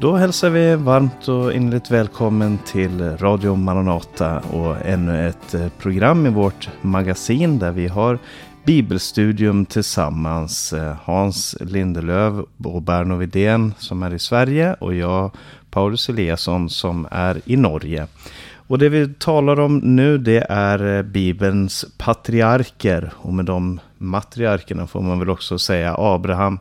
[0.00, 6.26] Då hälsar vi varmt och innerligt välkommen till Radio Maranata och ännu ett eh, program
[6.26, 8.18] i vårt magasin där vi har
[8.64, 10.72] bibelstudium tillsammans.
[10.72, 15.30] Eh, Hans Lindelöv och Berno Widén som är i Sverige och jag
[15.70, 18.06] Paulus Eliasson som är i Norge.
[18.54, 24.86] Och det vi talar om nu det är eh, Bibelns patriarker och med de matriarkerna
[24.86, 26.58] får man väl också säga Abraham,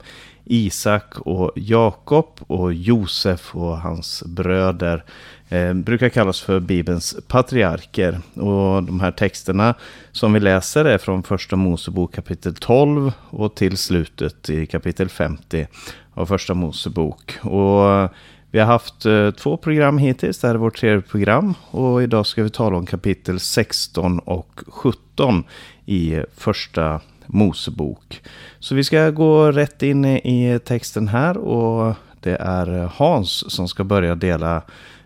[0.51, 5.03] Isak och Jakob och Josef och hans bröder
[5.49, 8.19] eh, brukar kallas för Bibelns patriarker.
[8.33, 9.75] Och de här texterna
[10.11, 15.67] som vi läser är från första Mosebok kapitel 12 och till slutet i kapitel 50
[16.13, 17.37] av första Mosebok.
[17.41, 18.09] Och
[18.51, 22.25] vi har haft eh, två program hittills, det här är vårt tredje program och idag
[22.25, 25.43] ska vi tala om kapitel 16 och 17
[25.85, 27.01] i första
[27.33, 28.21] Mosebok.
[28.59, 33.83] Så vi ska gå rätt in i texten här och det är Hans som ska
[33.83, 34.63] börja dela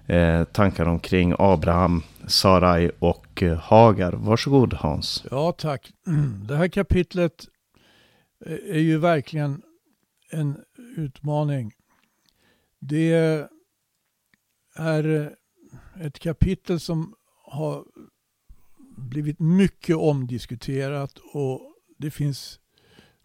[0.07, 4.11] eh, tankar omkring Abraham, Sarai och eh, Hagar.
[4.11, 5.25] Varsågod Hans.
[5.31, 5.91] Ja tack.
[6.47, 7.47] Det här kapitlet
[8.45, 9.61] eh, är ju verkligen
[10.29, 10.57] en
[10.97, 11.73] utmaning.
[12.79, 13.13] Det
[14.75, 15.27] är eh,
[16.05, 17.83] ett kapitel som har
[18.97, 22.59] blivit mycket omdiskuterat och det finns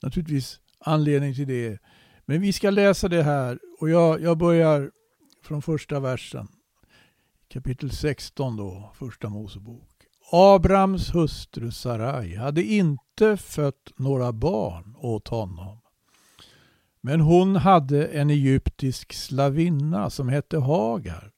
[0.03, 1.79] naturligtvis anledning till det.
[2.25, 4.91] Men vi ska läsa det här och jag, jag börjar
[5.43, 6.49] från första versen.
[7.49, 9.89] Kapitel 16 då, första Mosebok.
[10.33, 15.79] Abrams hustru Sarai hade inte fött några barn åt honom.
[17.01, 21.33] Men hon hade en egyptisk slavinna som hette Hagar.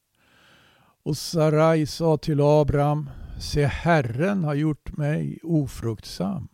[1.03, 6.49] Och Sarai sa till Abram, se Herren har gjort mig ofruktsam.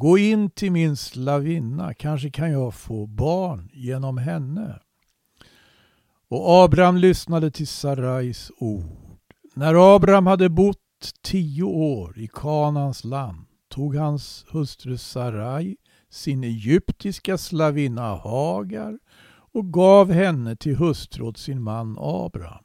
[0.00, 4.80] Gå in till min slavinna, kanske kan jag få barn genom henne.
[6.28, 9.26] Och Abraham lyssnade till Sarais ord.
[9.54, 10.78] När Abraham hade bott
[11.22, 15.76] tio år i Kanans land tog hans hustru Sarai
[16.10, 18.98] sin egyptiska slavinna Hagar
[19.52, 22.64] och gav henne till hustru åt sin man Abraham.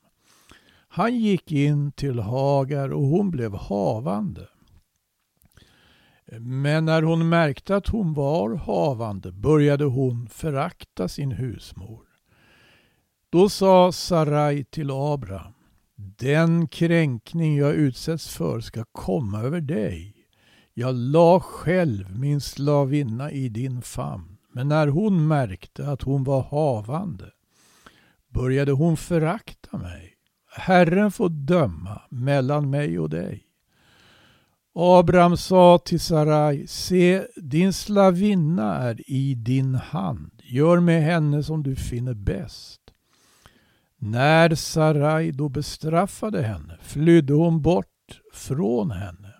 [0.87, 4.47] Han gick in till Hagar och hon blev havande.
[6.39, 12.05] Men när hon märkte att hon var havande började hon förakta sin husmor.
[13.29, 15.53] Då sa Sarai till Abraham,
[15.95, 20.15] den kränkning jag utsätts för ska komma över dig.
[20.73, 26.41] Jag la själv min slavinna i din famn, men när hon märkte att hon var
[26.41, 27.31] havande
[28.33, 30.13] började hon förakta mig.
[30.55, 33.43] Herren får döma mellan mig och dig.
[34.75, 41.63] Abraham sa till Sarai, se din slavinna är i din hand, gör med henne som
[41.63, 42.79] du finner bäst.
[43.97, 47.87] När Sarai då bestraffade henne flydde hon bort
[48.33, 49.33] från henne.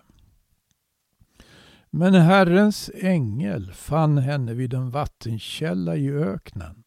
[1.90, 6.84] Men Herrens ängel fann henne vid en vattenkälla i öknen,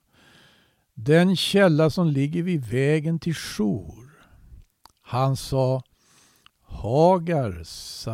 [0.93, 4.09] den källa som ligger vid vägen till Shur.
[5.01, 5.81] Han sa,
[6.69, 7.63] Hagar,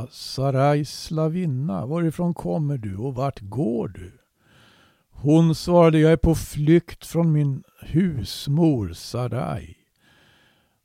[0.09, 4.11] Sarais slavinna, varifrån kommer du och vart går du?
[5.11, 9.75] Hon svarade, jag är på flykt från min husmor Sarai.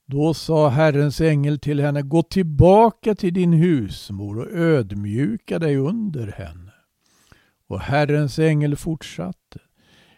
[0.06, 6.26] Då sa Herrens ängel till henne, gå tillbaka till din husmor och ödmjuka dig under
[6.26, 6.72] henne.
[7.66, 9.58] Och Herrens ängel fortsatte,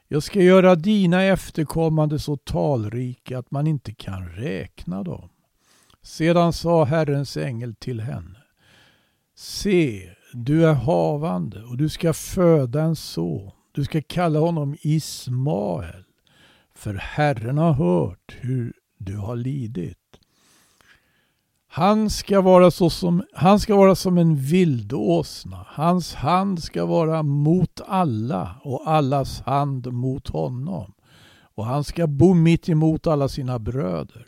[0.09, 5.29] jag ska göra dina efterkommande så talrika att man inte kan räkna dem.
[6.03, 8.39] Sedan sa Herrens ängel till henne.
[9.35, 13.51] Se, du är havande och du ska föda en son.
[13.73, 16.05] Du ska kalla honom Ismael.
[16.75, 19.97] För Herren har hört hur du har lidit.
[21.69, 25.67] Han ska vara, så som, han ska vara som en vildåsna.
[25.69, 30.93] Hans hand ska vara mot alla och allas hand mot honom.
[31.55, 34.27] Och han ska bo mitt emot alla sina bröder.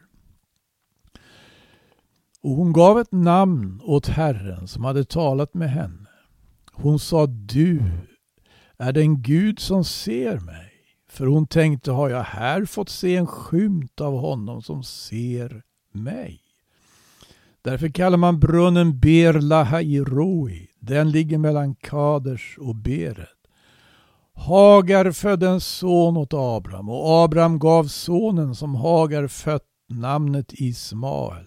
[2.42, 6.08] Och hon gav ett namn åt Herren som hade talat med henne.
[6.72, 7.82] Hon sa du
[8.78, 10.72] är den Gud som ser mig.
[11.08, 15.62] För hon tänkte, har jag här fått se en skymt av honom som ser
[15.92, 16.40] mig?
[17.62, 20.68] Därför kallar man brunnen Ber Lahairoi.
[20.80, 23.28] Den ligger mellan Kaders och Beret.
[24.34, 31.46] Hagar födde en son åt Abraham och Abraham gav sonen som Hagar fött namnet Ismael.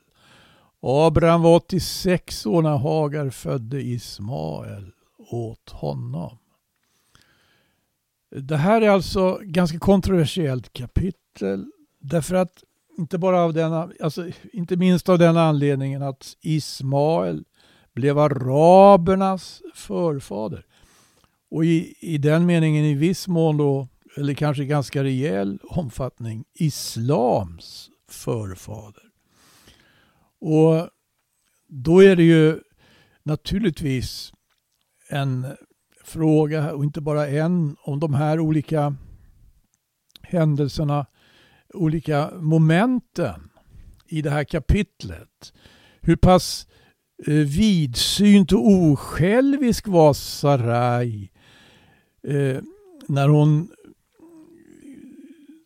[0.88, 6.38] Abraham var 86 år när Hagar födde Ismael åt honom.
[8.32, 11.72] Det här är alltså ganska kontroversiellt kapitel.
[12.00, 12.64] Därför att,
[12.98, 17.44] inte bara av denna, alltså inte minst av den anledningen att Ismael
[17.94, 20.66] blev arabernas förfader.
[21.52, 27.90] Och i, i den meningen i viss mån då, eller kanske ganska rejäl omfattning, islams
[28.10, 29.05] förfader.
[30.46, 30.90] Och
[31.68, 32.60] då är det ju
[33.24, 34.34] naturligtvis
[35.10, 35.48] en
[36.04, 38.96] fråga, och inte bara en, om de här olika
[40.22, 41.06] händelserna,
[41.74, 43.50] olika momenten
[44.08, 45.54] i det här kapitlet.
[46.02, 46.68] Hur pass
[47.28, 51.32] eh, vidsynt och osjälvisk var Sarai
[52.28, 52.62] eh,
[53.08, 53.70] när hon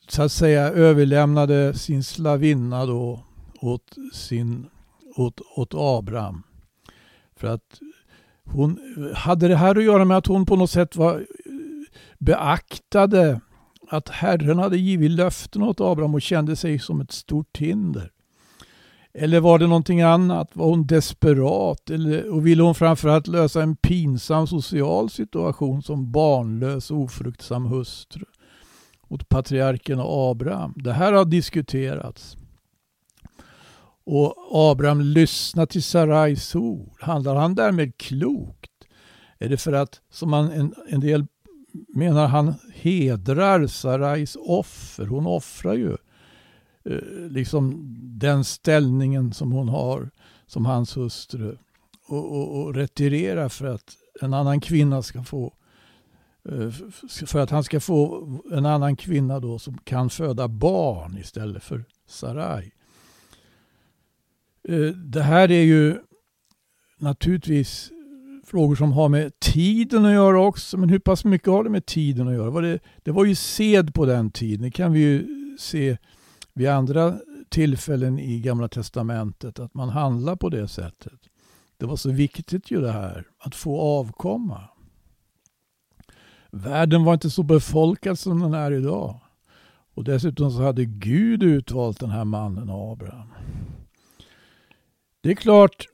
[0.08, 3.26] så att säga överlämnade sin slavinna då
[3.62, 4.66] åt, sin,
[5.16, 6.44] åt, åt Abraham.
[7.36, 7.80] För att
[8.46, 8.80] hon
[9.16, 11.26] hade det här att göra med att hon på något sätt var
[12.18, 13.42] beaktade
[13.90, 18.12] att Herren hade givit löften åt Abraham och kände sig som ett stort hinder.
[19.14, 20.56] Eller var det någonting annat?
[20.56, 21.90] Var hon desperat?
[21.90, 28.26] Eller, och ville hon framförallt lösa en pinsam social situation som barnlös ofruktsam hustru
[29.08, 30.74] åt patriarken Abraham?
[30.76, 32.38] Det här har diskuterats.
[34.12, 36.98] Och Abraham lyssnar till Sarais ord.
[37.00, 38.72] Handlar han därmed klokt?
[39.40, 41.26] Är det för att, som man, en, en del
[41.96, 45.06] menar, han hedrar Sarais offer?
[45.06, 45.92] Hon offrar ju
[46.86, 47.86] eh, liksom
[48.20, 50.10] den ställningen som hon har
[50.48, 51.58] som hans hustru
[52.08, 55.54] och, och, och retirerar för att en annan kvinna ska få
[56.50, 56.70] eh,
[57.26, 61.86] för att han ska få en annan kvinna då som kan föda barn istället för
[62.08, 62.72] Sarai.
[64.64, 66.00] Eh, det här är ju
[66.98, 67.92] naturligtvis
[68.46, 70.78] frågor som har med tiden att göra också.
[70.78, 72.62] Men hur pass mycket har det med tiden att göra?
[72.62, 74.62] Det, det var ju sed på den tiden.
[74.62, 75.28] Det kan vi ju
[75.60, 75.98] se
[76.54, 77.18] vid andra
[77.50, 79.60] tillfällen i Gamla Testamentet.
[79.60, 81.20] Att man handlar på det sättet.
[81.78, 84.64] Det var så viktigt ju det här att få avkomma.
[86.52, 89.20] Världen var inte så befolkad som den är idag.
[89.94, 93.28] Och dessutom så hade Gud utvalt den här mannen Abraham.
[95.22, 95.88] Det är klart,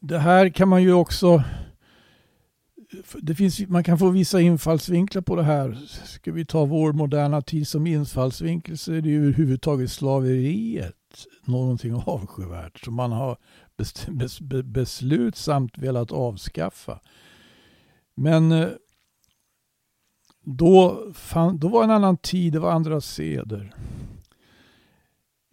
[0.00, 1.42] det här kan man ju också...
[3.14, 5.72] Det finns, man kan få vissa infallsvinklar på det här.
[6.04, 11.94] Ska vi ta vår moderna tid som infallsvinkel så är det ju överhuvudtaget slaveriet någonting
[12.06, 13.36] avskyvärt som man har
[14.62, 17.00] beslutsamt velat avskaffa.
[18.14, 18.68] Men eh,
[20.42, 23.74] då, fann, då var en annan tid, det var andra seder.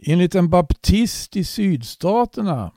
[0.06, 2.72] Enligt en baptist i sydstaterna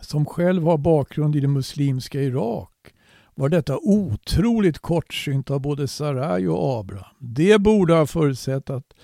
[0.00, 2.70] som själv har bakgrund i det muslimska Irak
[3.34, 7.14] var detta otroligt kortsynt av både Sarai och Abraham.
[7.18, 8.94] Det borde ha förutsett att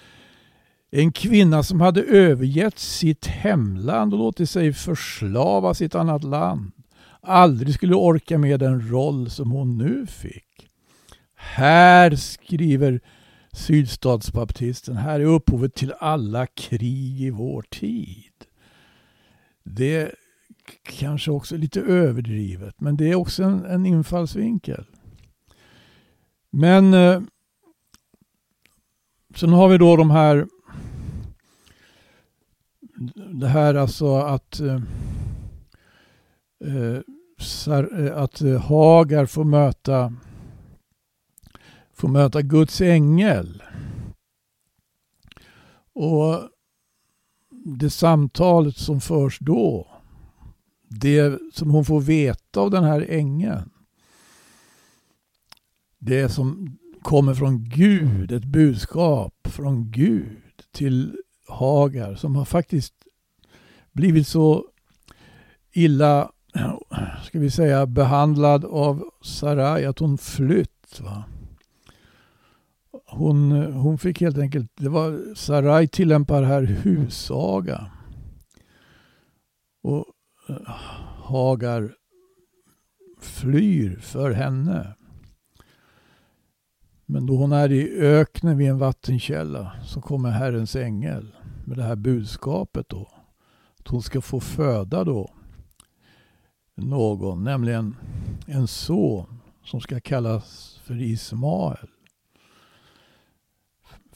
[0.91, 6.73] en kvinna som hade övergett sitt hemland och låtit sig förslava sitt annat land
[7.21, 10.69] aldrig skulle orka med den roll som hon nu fick.
[11.35, 13.01] Här skriver
[13.59, 18.33] sydstatsbaptisten, här är upphovet till alla krig i vår tid.
[19.65, 20.15] Det är
[20.83, 24.85] kanske också lite överdrivet, men det är också en, en infallsvinkel.
[26.51, 27.21] Men eh,
[29.35, 30.47] sen har vi då de här
[33.33, 34.81] det här alltså att eh,
[36.65, 40.13] eh, eh att eh, Hagar får möta
[41.99, 43.63] får möta Guds ängel.
[45.93, 46.49] Och
[47.65, 49.87] det samtalet som förs då,
[50.89, 53.71] det som hon får veta av den här ängeln,
[55.99, 61.17] det som kommer från Gud, ett budskap från Gud till
[61.49, 62.95] Hagar som har faktiskt
[63.93, 64.65] blivit så
[65.73, 66.31] illa,
[67.25, 71.01] ska vi säga, behandlad av Sarai att hon flytt.
[71.01, 71.25] Va?
[73.11, 77.91] Hon, hon fick helt enkelt, det var Sarai tillämpar här husaga.
[79.83, 80.05] Och
[80.49, 80.57] eh,
[81.25, 81.95] Hagar
[83.21, 84.95] flyr för henne.
[87.07, 91.35] Men då hon är i öknen vid en vattenkälla så kommer Herrens ängel
[91.65, 93.11] med det här budskapet då.
[93.79, 95.31] Att hon ska få föda då
[96.75, 97.97] någon, nämligen
[98.47, 101.89] en son som ska kallas för Ismael.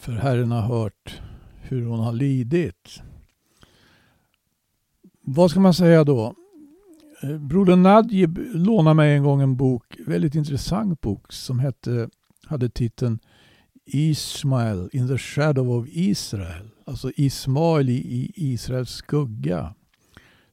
[0.03, 1.21] För Herren har hört
[1.61, 3.03] hur hon har lidit.
[5.21, 6.35] Vad ska man säga då?
[7.23, 12.09] Eh, Broder Nadjib lånade mig en gång en bok, väldigt intressant bok som hette,
[12.47, 13.19] hade titeln
[13.85, 16.71] Ismael in the shadow of Israel.
[16.85, 19.75] Alltså Ismael i, i Israels skugga.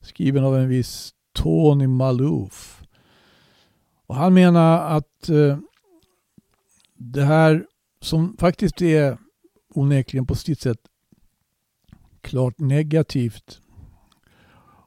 [0.01, 2.83] Skriven av en viss Tony Malouf.
[4.07, 5.57] Och han menar att eh,
[6.97, 7.65] det här
[8.01, 9.17] som faktiskt är
[9.69, 10.79] onekligen på sitt sätt
[12.21, 13.61] klart negativt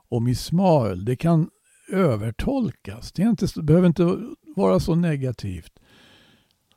[0.08, 1.04] om Ismael.
[1.04, 1.50] Det kan
[1.92, 3.12] övertolkas.
[3.12, 4.18] Det, inte, det behöver inte
[4.56, 5.72] vara så negativt.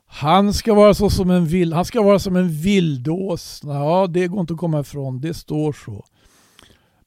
[0.06, 3.60] Han ska vara så som en vild, han ska vara som en vildås.
[3.64, 5.20] Ja, det går inte att komma ifrån.
[5.20, 6.04] Det står så.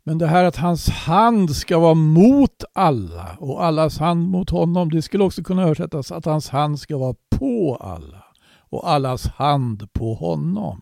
[0.03, 4.91] Men det här att hans hand ska vara mot alla och allas hand mot honom.
[4.91, 8.23] Det skulle också kunna översättas att hans hand ska vara på alla
[8.69, 10.81] och allas hand på honom.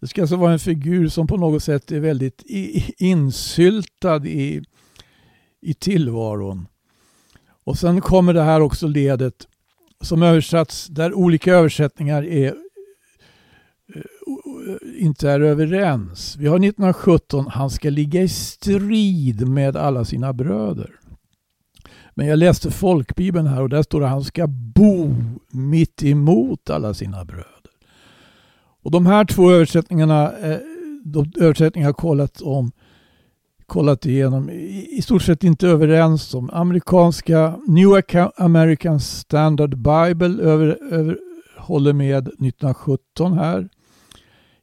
[0.00, 2.42] Det ska alltså vara en figur som på något sätt är väldigt
[2.98, 4.62] insyltad i,
[5.60, 6.66] i tillvaron.
[7.64, 9.48] Och sen kommer det här också ledet
[10.00, 12.54] som översatts där olika översättningar är
[13.94, 14.02] eh,
[14.98, 16.36] inte är överens.
[16.36, 20.94] Vi har 1917, han ska ligga i strid med alla sina bröder.
[22.14, 25.14] Men jag läste folkbibeln här och där står det att han ska bo
[25.50, 27.57] mitt emot alla sina bröder.
[28.82, 30.58] Och de här två översättningarna, eh,
[31.04, 32.72] de översättningar jag kollat om,
[33.66, 36.50] kollat igenom, i stort sett inte överens om.
[36.50, 37.88] Amerikanska New
[38.36, 41.18] American Standard Bible över, över,
[41.56, 43.68] håller med 1917 här.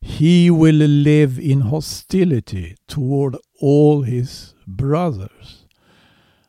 [0.02, 5.66] He will live in hostility toward all his brothers.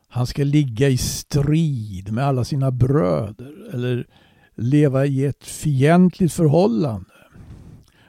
[0.09, 4.07] Han ska ligga i strid med alla sina bröder eller
[4.55, 7.09] leva i ett fientligt förhållande.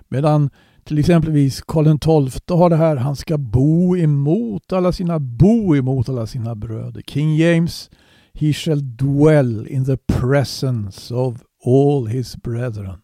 [0.09, 0.51] Medan
[0.85, 1.85] till exempelvis Karl
[2.31, 7.03] XII har det här, han ska bo emot alla sina, bo emot alla sina bröder.
[7.07, 7.91] King James,
[8.33, 12.97] he shall dwell in the presence of all his brethren.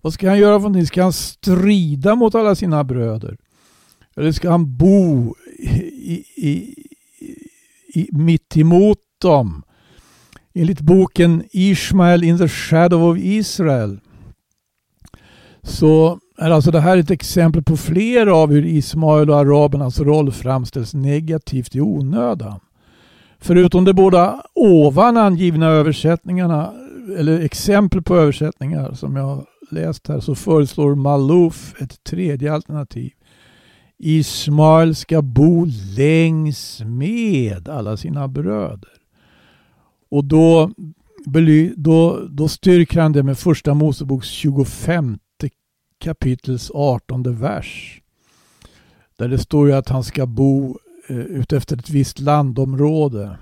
[0.00, 0.86] Vad ska han göra för någonting?
[0.86, 3.36] Ska han strida mot alla sina bröder?
[4.16, 6.74] Eller ska han bo i, i,
[7.94, 9.62] i, mitt emot dem?
[10.54, 14.00] Enligt boken Ishmael in the shadow of Israel
[15.62, 20.32] så är alltså det här ett exempel på flera av hur Ismael och arabernas roll
[20.32, 22.60] framställs negativt i onödan.
[23.38, 26.72] Förutom de båda ovan angivna översättningarna,
[27.18, 33.12] eller exempel på översättningar som jag läst här, så föreslår Malouf ett tredje alternativ.
[33.98, 38.92] Ismael ska bo längs med alla sina bröder.
[40.10, 40.70] Och då,
[41.76, 45.18] då, då styrker han det med första Moseboks 25
[46.02, 48.00] kapitels 18 vers.
[49.16, 50.78] Där det står ju att han ska bo
[51.08, 53.38] eh, utefter ett visst landområde.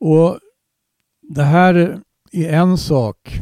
[0.00, 0.38] Och
[1.22, 1.74] det här
[2.32, 3.40] är en sak.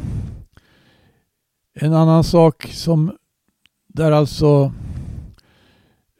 [1.73, 3.17] En annan sak som
[3.87, 4.73] där alltså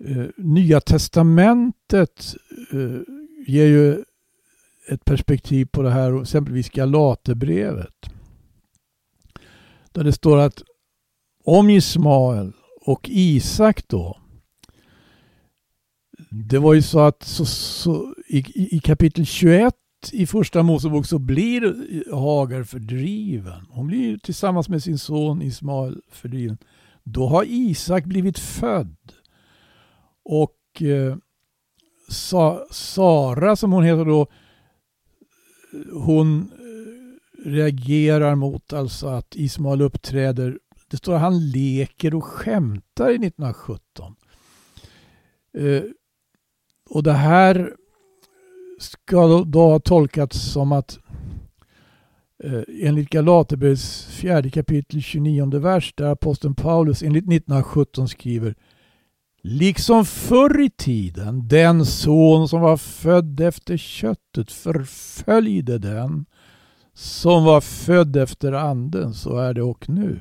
[0.06, 2.36] eh, Nya Testamentet
[2.72, 3.00] eh,
[3.48, 4.04] ger ju
[4.90, 8.10] ett perspektiv på det här, exempelvis Galaterbrevet.
[9.92, 10.64] Där det står att
[11.48, 14.18] om Ismael och Isak då.
[16.30, 18.38] Det var ju så att så, så, i,
[18.76, 19.74] i kapitel 21
[20.12, 21.76] i första Mosebok så blir
[22.16, 23.66] Hagar fördriven.
[23.70, 26.58] Hon blir tillsammans med sin son Ismael fördriven.
[27.04, 28.98] Då har Isak blivit född.
[30.24, 31.18] Och eh,
[32.10, 34.28] Sa, Sara som hon heter då,
[35.94, 43.10] hon eh, reagerar mot alltså att Ismael uppträder det står att han leker och skämtar
[43.10, 44.16] i 1917.
[45.58, 45.84] Eh,
[46.90, 47.74] och det här
[48.80, 51.00] ska då, då ha tolkats som att
[52.44, 58.56] eh, enligt Galaterbrevets fjärde kapitel 29 vers där aposteln Paulus enligt 1917 skriver
[59.42, 66.26] Liksom förr i tiden den son som var född efter köttet förföljde den
[66.94, 70.20] som var född efter anden så är det och nu.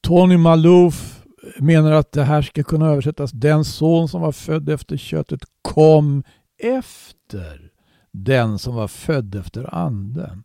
[0.00, 1.24] Tony Malouf
[1.58, 3.32] menar att det här ska kunna översättas.
[3.32, 6.22] Den son som var född efter köttet kom
[6.58, 7.70] efter
[8.12, 10.44] den som var född efter anden.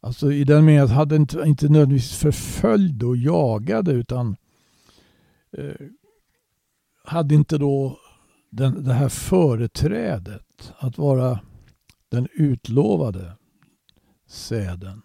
[0.00, 4.36] Alltså i den meningen att han inte, inte nödvändigtvis förföljde och jagade utan
[5.58, 5.86] eh,
[7.04, 7.98] hade inte då
[8.50, 11.40] den, det här företrädet att vara
[12.08, 13.32] den utlovade
[14.26, 15.02] säden.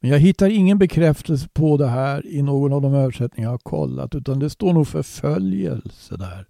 [0.00, 3.58] Men jag hittar ingen bekräftelse på det här i någon av de översättningar jag har
[3.58, 4.14] kollat.
[4.14, 6.46] Utan det står nog förföljelse där.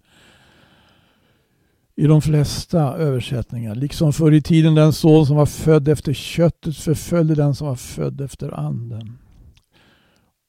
[1.95, 3.75] i de flesta översättningar.
[3.75, 7.75] Liksom förr i tiden den son som var född efter köttet förföljde den som var
[7.75, 9.17] född efter anden.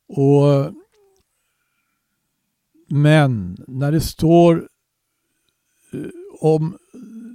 [0.09, 0.73] Och
[2.89, 4.69] Men när det står
[5.93, 6.01] eh,
[6.41, 6.79] om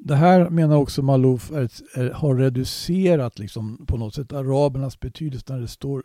[0.05, 1.69] det här menar också Malouf är,
[1.99, 6.03] är, har reducerat liksom på något sätt arabernas betydelse när det står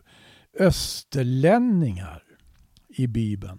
[0.61, 2.23] österlänningar
[2.89, 3.59] i Bibeln.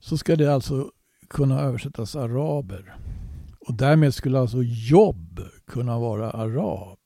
[0.00, 0.90] Så ska det alltså
[1.30, 2.96] kunna översättas araber.
[3.60, 6.98] Och därmed skulle alltså Jobb kunna vara arab.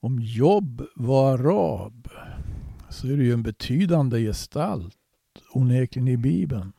[0.00, 2.08] Om Jobb var arab
[2.90, 4.96] så är det ju en betydande gestalt
[5.52, 6.72] onekligen i Bibeln.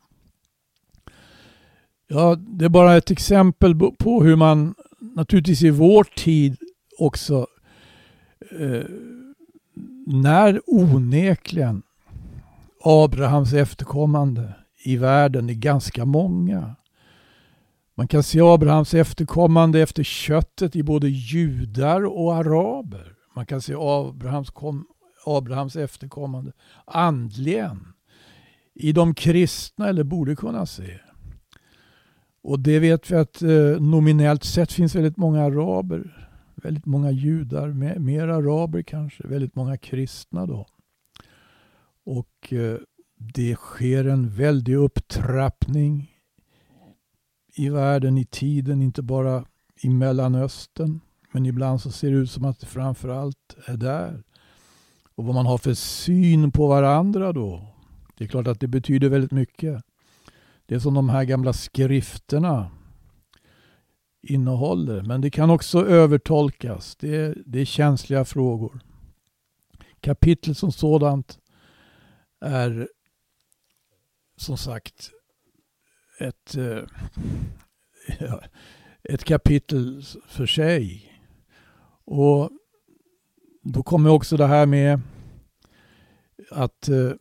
[2.14, 4.76] Ja, det är bara ett exempel på hur man
[5.16, 6.58] naturligtvis i vår tid
[7.00, 7.48] också
[8.60, 8.86] eh,
[10.06, 11.84] när onekligen
[12.84, 14.54] Abrahams efterkommande
[14.84, 16.76] i världen är ganska många.
[17.96, 23.14] Man kan se Abrahams efterkommande efter köttet i både judar och araber.
[23.36, 24.86] Man kan se Abrahams, kom,
[25.26, 26.52] Abrahams efterkommande
[26.86, 27.88] andligen
[28.76, 31.00] i de kristna, eller borde kunna se.
[32.44, 37.68] Och det vet vi att eh, nominellt sett finns väldigt många araber, väldigt många judar,
[37.68, 40.66] mer, mer araber kanske, väldigt många kristna då.
[42.06, 42.78] Och eh,
[43.18, 46.12] det sker en väldig upptrappning
[47.56, 49.46] i världen, i tiden, inte bara
[49.82, 51.00] i Mellanöstern.
[51.32, 54.24] Men ibland så ser det ut som att det framförallt är där.
[55.16, 57.68] Och vad man har för syn på varandra då.
[58.18, 59.84] Det är klart att det betyder väldigt mycket.
[60.72, 62.72] Det som de här gamla skrifterna
[64.22, 65.02] innehåller.
[65.02, 66.96] Men det kan också övertolkas.
[66.96, 68.80] Det är, det är känsliga frågor.
[70.00, 71.40] Kapitlet som sådant
[72.42, 72.90] är
[74.38, 75.12] som sagt
[76.20, 76.84] ett, eh,
[79.04, 81.12] ett kapitel för sig.
[82.06, 82.50] Och
[83.64, 85.02] då kommer också det här med
[86.52, 87.12] att eh,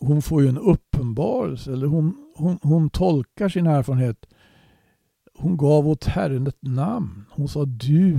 [0.00, 4.26] hon får ju en uppenbarelse, eller hon, hon, hon tolkar sin erfarenhet.
[5.34, 7.24] Hon gav åt Herren ett namn.
[7.30, 8.18] Hon sa du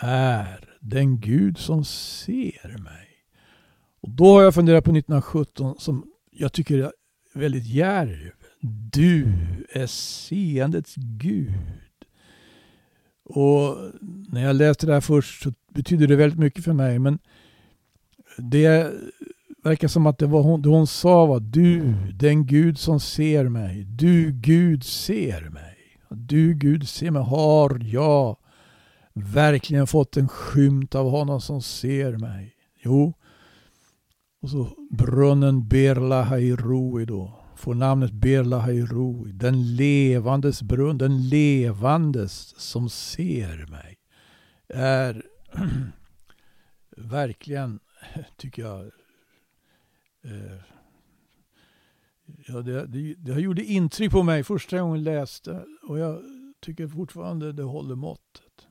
[0.00, 3.08] är den Gud som ser mig.
[4.00, 6.92] Och då har jag funderat på 1917 som jag tycker är
[7.34, 8.32] väldigt djärv.
[8.92, 9.32] Du
[9.72, 11.54] är seendets Gud.
[13.24, 13.76] Och
[14.28, 16.98] när jag läste det här först så betydde det väldigt mycket för mig.
[16.98, 17.18] Men
[18.38, 18.92] det
[19.68, 23.48] verkar som att det var hon, det hon sa var du, den Gud som ser
[23.48, 23.84] mig.
[23.84, 25.76] Du Gud ser mig.
[26.10, 27.22] Du Gud ser mig.
[27.22, 28.36] Har jag
[29.14, 32.54] verkligen fått en skymt av honom som ser mig?
[32.82, 33.14] Jo.
[34.42, 37.44] Och så brunnen Berla Hairoi då.
[37.56, 39.32] Får namnet Berla Hairoi.
[39.32, 40.98] Den levandes brunn.
[40.98, 43.96] Den levandes som ser mig.
[44.74, 45.22] Är
[46.96, 47.80] verkligen,
[48.36, 48.90] tycker jag,
[50.24, 50.60] Eh,
[52.46, 56.22] ja, det, det, det gjorde intryck på mig första gången jag läste och jag
[56.60, 58.68] tycker fortfarande det håller måttet.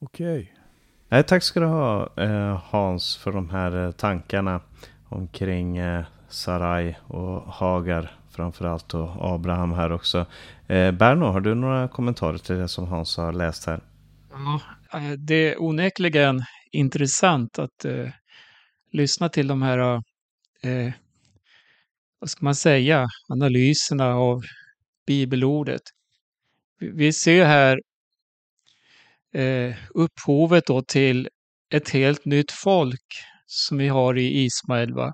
[0.00, 0.54] Okej.
[1.06, 1.22] Okay.
[1.22, 4.60] tack ska du ha eh, Hans för de här eh, tankarna
[5.08, 5.78] omkring
[6.28, 10.26] Sarai och Hagar framförallt och Abraham här också.
[10.68, 13.80] Berno, har du några kommentarer till det som Hans har läst här?
[14.92, 16.42] Ja, det är onekligen
[16.72, 17.86] intressant att
[18.92, 20.02] lyssna till de här,
[20.62, 20.92] eh,
[22.18, 24.42] vad ska man säga, analyserna av
[25.06, 25.82] bibelordet.
[26.78, 27.80] Vi ser här
[29.34, 31.28] eh, upphovet då till
[31.74, 33.06] ett helt nytt folk
[33.46, 34.94] som vi har i Ismael.
[34.94, 35.12] Va?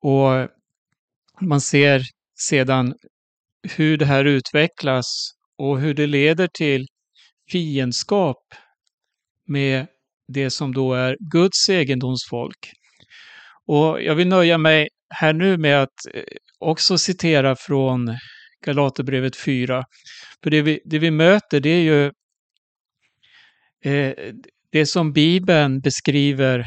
[0.00, 0.48] Och
[1.40, 2.02] man ser
[2.38, 2.94] sedan
[3.76, 6.86] hur det här utvecklas och hur det leder till
[7.50, 8.54] fiendskap
[9.46, 9.86] med
[10.28, 12.72] det som då är Guds egendomsfolk.
[13.66, 16.22] Och jag vill nöja mig här nu med att eh,
[16.58, 18.16] också citera från
[18.64, 19.84] Galaterbrevet 4.
[20.42, 22.12] För det vi, det vi möter det är ju
[23.92, 24.34] eh,
[24.70, 26.66] det som Bibeln beskriver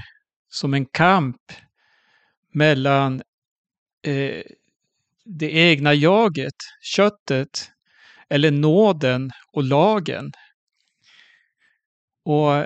[0.50, 1.42] som en kamp
[2.54, 3.22] mellan
[4.02, 4.44] eh,
[5.26, 7.72] det egna jaget, köttet,
[8.30, 10.32] eller nåden och lagen.
[12.24, 12.66] Och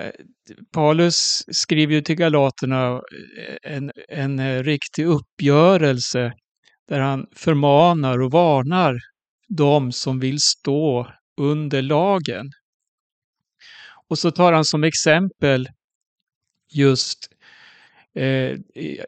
[0.72, 6.32] Paulus skriver ju till Galaterna eh, en, en eh, riktig uppgörelse
[6.88, 8.98] där han förmanar och varnar
[9.48, 12.50] de som vill stå under lagen.
[14.08, 15.68] Och så tar han som exempel
[16.72, 17.18] just
[18.14, 19.00] eh, i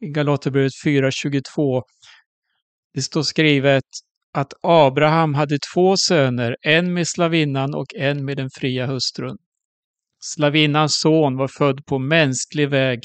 [0.00, 1.82] Galaterbrevet 4.22.
[2.94, 3.84] Det står skrivet
[4.32, 9.38] att Abraham hade två söner, en med slavinnan och en med den fria hustrun.
[10.20, 13.00] Slavinnans son var född på mänsklig väg,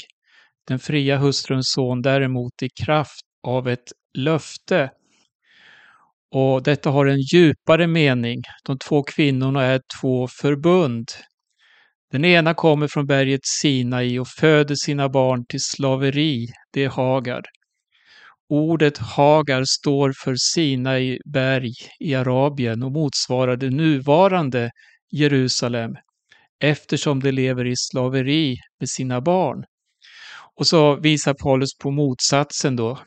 [0.68, 4.90] den fria hustruns son däremot i kraft av ett löfte.
[6.30, 8.42] Och detta har en djupare mening.
[8.64, 11.08] De två kvinnorna är två förbund.
[12.12, 17.42] Den ena kommer från berget Sinai och föder sina barn till slaveri, det är Hagar.
[18.48, 24.70] Ordet Hagar står för Sinai berg i Arabien och motsvarar det nuvarande
[25.12, 25.96] Jerusalem
[26.60, 29.64] eftersom de lever i slaveri med sina barn.
[30.56, 32.98] Och så visar Paulus på motsatsen då.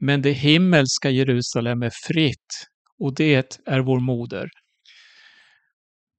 [0.00, 2.66] Men det himmelska Jerusalem är fritt
[2.98, 4.48] och det är vår moder.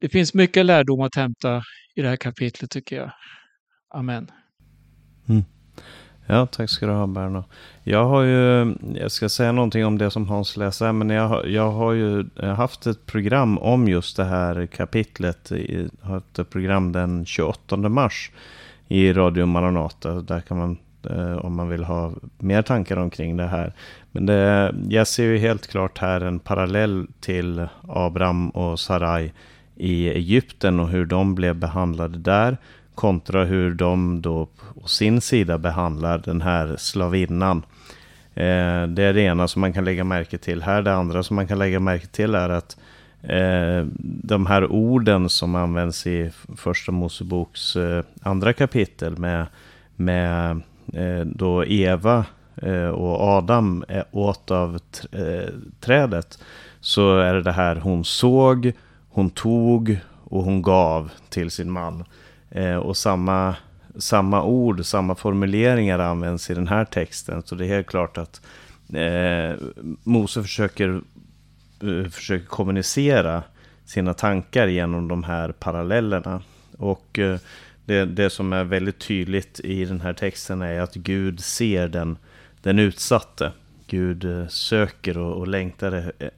[0.02, 1.63] Det finns mycket lärdom att hämta
[1.95, 3.12] i det här kapitlet tycker jag.
[3.95, 4.32] Amen.
[5.30, 5.43] Mm.
[6.26, 7.44] Ja, tack ska du ha Berno.
[7.84, 11.44] Jag har ju, jag ska säga någonting om det som Hans läser, men jag, har,
[11.44, 15.52] jag har ju haft ett program om just det här kapitlet.
[15.52, 18.32] Jag har haft ett program den 28 mars
[18.88, 20.14] i Radio Maranata.
[20.14, 20.78] Där kan man,
[21.10, 23.74] eh, om man vill ha mer tankar omkring det här.
[24.12, 29.32] Men det, jag ser ju helt klart här en parallell till Abraham och Sarai
[29.76, 32.58] i Egypten och hur de blev behandlade där
[32.96, 37.58] kontra hur de då å sin sida behandlar den här slavinnan.
[38.36, 40.82] Eh, det är det ena som man kan lägga märke till här.
[40.82, 42.78] Det andra som man kan lägga märke till är att
[43.22, 43.86] eh,
[44.24, 49.46] de här orden som används i första Moseboks eh, andra kapitel med,
[49.96, 50.62] med
[50.94, 52.26] eh, då Eva
[52.56, 54.80] eh, och Adam åt av
[55.12, 56.40] eh, trädet.
[56.80, 58.72] Så är det det här hon såg,
[59.10, 62.04] hon tog och hon gav till sin man.
[62.56, 63.56] Eh, och samma,
[63.96, 67.44] samma ord, samma formuleringar används i den här texten.
[67.46, 68.42] Så det är helt klart att
[68.94, 69.56] eh,
[70.04, 71.02] Mose försöker,
[71.84, 73.44] eh, försöker kommunicera
[73.86, 76.42] sina tankar genom de här parallellerna.
[76.78, 77.39] Och eh,
[77.86, 82.18] det, det som är väldigt tydligt i den här texten är att Gud ser den,
[82.62, 83.52] den utsatte.
[83.88, 86.30] Gud eh, söker och, och längtar e-,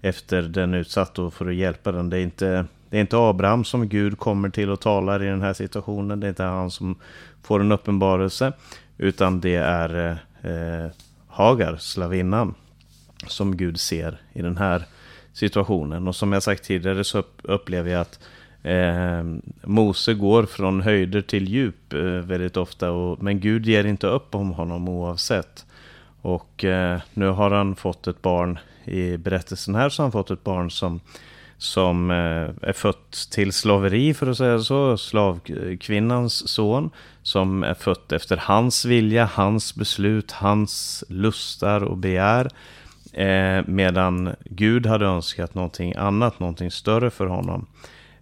[0.00, 2.10] efter den utsatte för att hjälpa den.
[2.10, 5.42] Det är inte det är inte Abraham som Gud kommer till och talar i den
[5.42, 6.20] här situationen.
[6.20, 6.94] Det är inte han som
[7.42, 8.52] får en uppenbarelse.
[8.98, 10.90] Utan det är eh,
[11.28, 12.54] Hagar, slavinnan,
[13.26, 14.84] som Gud ser i den här
[15.32, 16.08] situationen.
[16.08, 18.20] Och som jag sagt tidigare så upplever jag att
[18.62, 19.24] eh,
[19.62, 22.90] Mose går från höjder till djup eh, väldigt ofta.
[22.90, 25.66] Och, men Gud ger inte upp om honom oavsett.
[26.20, 30.30] Och eh, nu har han fått ett barn i berättelsen här så har han fått
[30.30, 31.00] ett barn som
[31.64, 36.90] som eh, är fött till slaveri för att säga så, slavkvinnans son,
[37.22, 42.50] som är fött efter hans vilja, hans beslut, hans lustar och begär.
[43.12, 47.66] Eh, medan Gud hade önskat någonting annat, någonting större för honom.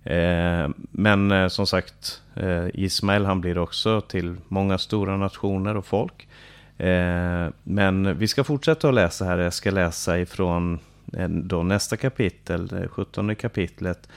[0.05, 5.87] Eh, men eh, som sagt, eh, Ismael han blir också till många stora nationer och
[5.87, 6.29] folk.
[7.63, 9.39] men vi ska fortsätta att läsa här.
[9.39, 10.79] Jag ska läsa ifrån
[11.29, 14.09] då nästa kapitel, det 17 kapitlet,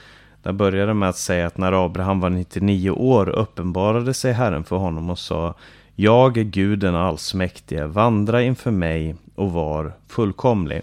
[0.42, 4.64] där börjar det med att säga att när Abraham var 99 år uppenbarade sig Herren
[4.64, 5.54] för honom och sa
[5.94, 10.82] Jag är Guden allsmäktige, vandra inför mig och var fullkomlig.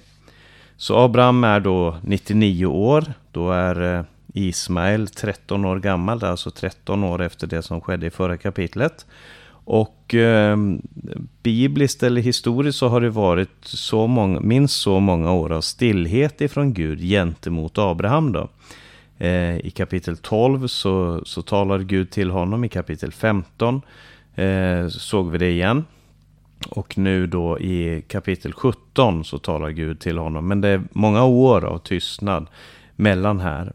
[0.77, 7.03] Så Abraham är då 99 år, då är eh, Ismael 13 år gammal, alltså 13
[7.03, 9.05] år efter det som skedde i förra kapitlet.
[9.65, 10.57] Och eh,
[11.43, 16.41] bibliskt eller historiskt så har det varit så många, minst så många år av stillhet
[16.41, 18.49] ifrån Gud gentemot Abraham då.
[19.17, 23.81] Eh, I kapitel 12 så, så talar Gud till honom, i kapitel 15
[24.35, 25.85] eh, såg vi det igen.
[26.69, 30.47] Och nu då i kapitel 17 så talar Gud till honom.
[30.47, 32.47] Men det är många år av tystnad
[32.95, 33.73] mellan här.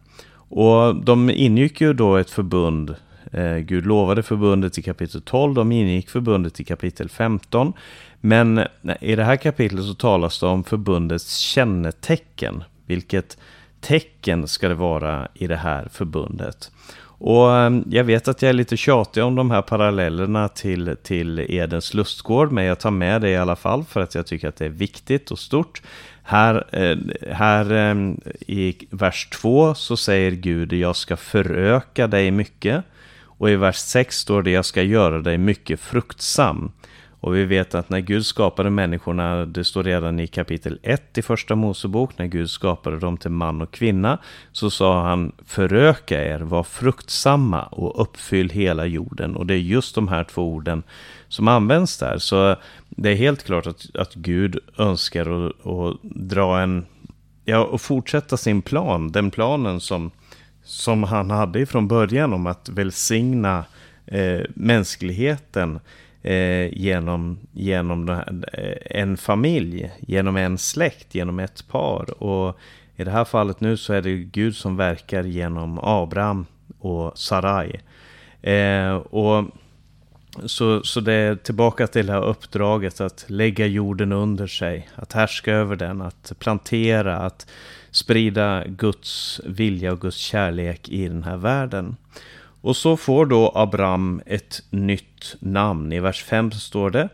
[0.50, 2.94] Och de ingick ju då ett förbund
[3.32, 7.72] Eh, Gud lovade förbundet i kapitel 12, de ingick förbundet i kapitel 15.
[8.20, 8.66] Men eh,
[9.00, 12.64] i det här kapitlet så talas det om förbundets kännetecken.
[12.86, 13.38] Vilket
[13.80, 16.70] tecken ska det vara i det här förbundet?
[17.20, 21.38] Och eh, jag vet att jag är lite tjatig om de här parallellerna till, till
[21.48, 24.56] Edens lustgård, men jag tar med det i alla fall för att jag tycker att
[24.56, 25.82] det är viktigt och stort.
[26.22, 26.64] Här,
[27.32, 27.72] här
[28.40, 32.84] i vers 2 så säger Gud, jag ska föröka dig mycket.
[33.38, 36.72] Och i vers 6 står det, jag ska göra dig mycket fruktsam.
[37.20, 41.22] Och vi vet att när Gud skapade människorna, det står redan i kapitel 1 i
[41.22, 44.18] första Mosebok, när Gud skapade dem till man och kvinna,
[44.52, 49.36] så sa han föröka er, var fruktsamma och uppfyll hela jorden.
[49.36, 50.82] Och det är just de här två orden
[51.28, 52.18] som används där.
[52.18, 52.56] Så
[52.88, 56.86] det är helt klart att, att Gud önskar att, att dra en
[57.44, 60.10] ja, och fortsätta sin plan, den planen som,
[60.68, 63.64] som han hade från början om att välsigna
[64.06, 65.80] eh, mänskligheten
[66.22, 72.22] eh, genom, genom här, eh, en familj, genom en släkt, genom ett par.
[72.22, 72.58] Och
[72.96, 76.46] i det här fallet nu så är det Gud som verkar genom Abraham
[76.78, 77.80] och Sarai.
[78.42, 79.44] Eh, och
[80.44, 85.12] så, så det är tillbaka till det här uppdraget att lägga jorden under sig, att
[85.12, 87.46] härska över den, att plantera, att
[87.98, 91.96] sprida Guds vilja och Guds kärlek i den här världen.
[92.60, 95.92] Och så får då Abram ett nytt namn.
[95.92, 97.08] I vers 5 står det,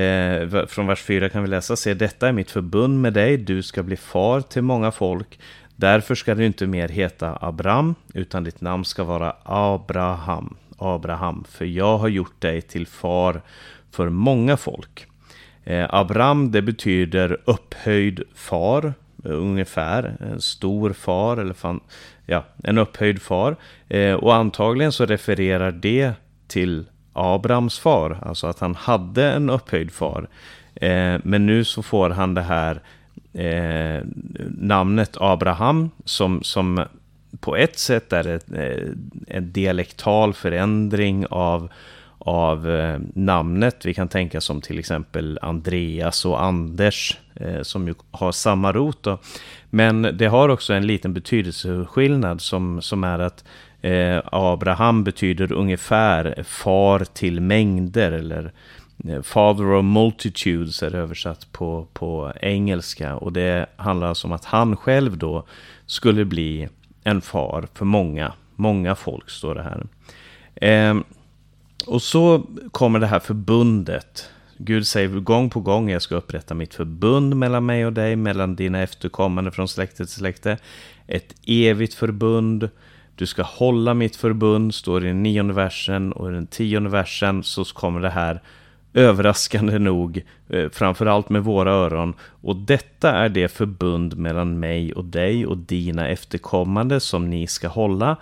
[0.00, 3.62] eh, från vers 4 kan vi läsa, se detta är mitt förbund med dig, du
[3.62, 5.40] ska bli far till många folk.
[5.76, 10.56] Därför ska du inte mer heta Abram, utan ditt namn ska vara Abraham.
[10.78, 13.40] Abraham, för jag har gjort dig till far
[13.90, 15.06] för många folk.
[15.64, 21.80] Eh, Abram, det betyder upphöjd far, Eh, ungefär, en stor far, eller fan,
[22.26, 23.56] ja, en upphöjd far.
[23.88, 26.12] Eh, och antagligen så refererar det
[26.46, 30.28] till Abrams far, alltså att han hade en upphöjd far.
[30.74, 32.80] Eh, men nu så får han det här
[33.32, 34.04] eh,
[34.58, 36.84] namnet Abraham som, som
[37.40, 38.88] på ett sätt är det eh,
[39.26, 41.72] en dialektal förändring av,
[42.24, 43.86] av eh, namnet.
[43.86, 49.02] Vi kan tänka som till exempel Andreas och Anders eh, som ju har samma rot.
[49.02, 49.18] Då.
[49.70, 53.44] Men det har också en liten betydelseskillnad som, som är att
[53.80, 58.52] eh, Abraham betyder ungefär far till mängder eller
[59.22, 63.16] Father of multitudes är översatt på, på engelska.
[63.16, 65.44] Och det handlar alltså om att han själv då
[65.86, 66.68] skulle bli
[67.04, 69.86] en far för många, många folk står det här.
[70.54, 71.04] Ehm,
[71.86, 74.30] och så kommer det här förbundet.
[74.58, 78.56] Gud säger gång på gång, jag ska upprätta mitt förbund mellan mig och dig, mellan
[78.56, 80.58] dina efterkommande från släkte till släkte.
[81.06, 82.68] Ett evigt förbund.
[83.14, 86.12] Du ska hålla mitt förbund, står i den nionde versen.
[86.12, 88.40] Och i den tionde versen så kommer det här
[88.94, 92.14] överraskande nog, eh, framförallt med våra öron.
[92.20, 97.68] Och detta är det förbund mellan mig och dig och dina efterkommande som ni ska
[97.68, 98.16] hålla.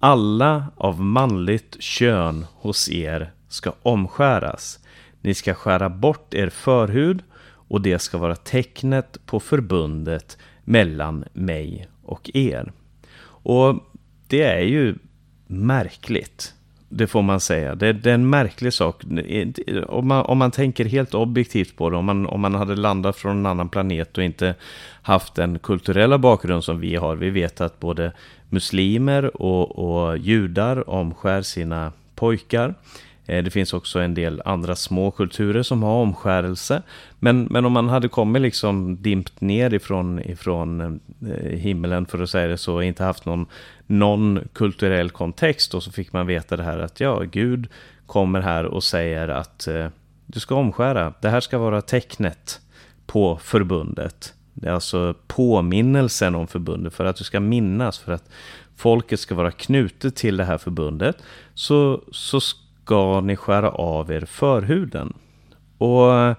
[0.00, 4.78] Alla av manligt kön hos er ska omskäras.
[5.20, 7.22] Ni ska skära bort er förhud
[7.68, 12.72] och det ska vara tecknet på förbundet mellan mig och er.
[13.24, 13.74] Och
[14.26, 14.94] det är ju
[15.46, 16.54] märkligt.
[16.88, 17.74] Det får man säga.
[17.74, 19.02] Det, det är en märklig sak.
[19.86, 23.16] Om man, om man tänker helt objektivt på det, om man, om man hade landat
[23.16, 24.54] från en annan planet och inte
[25.02, 27.16] haft den kulturella bakgrund som vi har.
[27.16, 28.12] Vi vet att både
[28.48, 32.74] muslimer och, och judar omskär sina pojkar.
[33.26, 36.82] Eh, det finns också en del andra små kulturer som har omskärelse.
[37.18, 42.30] Men, men om man hade kommit liksom dimpt ner ifrån, ifrån eh, himlen för att
[42.30, 43.46] säga det så, inte haft någon,
[43.86, 47.68] någon kulturell kontext och så fick man veta det här att ja, Gud
[48.06, 49.88] kommer här och säger att eh,
[50.26, 51.14] du ska omskära.
[51.20, 52.60] Det här ska vara tecknet
[53.06, 54.34] på förbundet.
[54.52, 58.30] Det är alltså påminnelsen om förbundet för att du ska minnas, för att
[58.76, 61.16] folket ska vara knutet till det här förbundet.
[61.54, 65.12] Så, så ska ni skära av er förhuden.
[65.78, 66.36] Och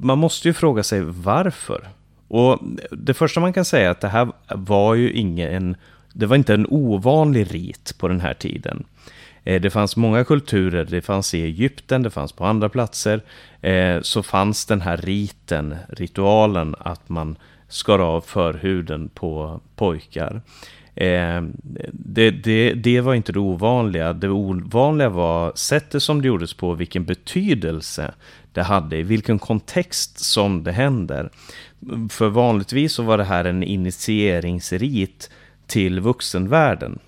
[0.00, 1.88] man måste ju fråga sig varför.
[2.28, 2.58] Och
[2.90, 5.76] det första man kan säga är att det här var ju ingen,
[6.12, 8.84] det var inte en ovanlig rit på den här tiden.
[9.44, 13.20] Eh, det fanns många kulturer, det fanns i Egypten, det fanns på andra platser.
[13.60, 17.36] Eh, så fanns den här riten, ritualen att man
[17.68, 20.40] skar av förhuden på pojkar.
[20.94, 21.42] Eh,
[21.92, 24.12] det, det, det, var inte det ovanliga.
[24.12, 28.14] Det ovanliga var sättet som det gjordes på, vilken betydelse
[28.52, 31.30] det hade, i vilken kontext som det händer.
[32.10, 35.30] För vanligtvis så var det här en initieringsrit
[35.68, 36.98] till vuxenvärlden.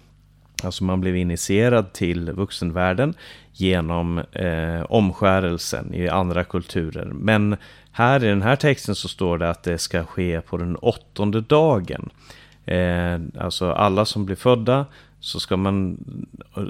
[0.64, 3.14] Alltså man blev initierad till vuxenvärlden
[3.52, 7.04] genom eh, omskärelsen i andra kulturer.
[7.04, 7.56] Men
[7.92, 11.40] här i den här texten så står det att det ska ske på den åttonde
[11.40, 12.10] dagen.
[12.64, 14.86] Eh, alltså alla som blir födda
[15.20, 16.04] så ska man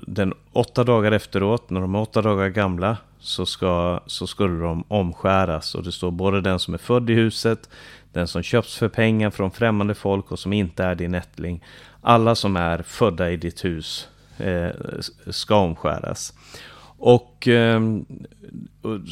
[0.07, 4.85] den åtta dagar efteråt, när de är åtta dagar gamla, så, ska, så skulle de
[4.89, 5.75] omskäras.
[5.75, 7.69] Och det står både den som är född i huset,
[8.13, 11.65] den som köps för pengar från främmande folk och som inte är din ättling.
[12.01, 14.71] Alla som är födda i ditt hus eh,
[15.27, 16.35] ska omskäras.
[16.99, 17.81] Och eh,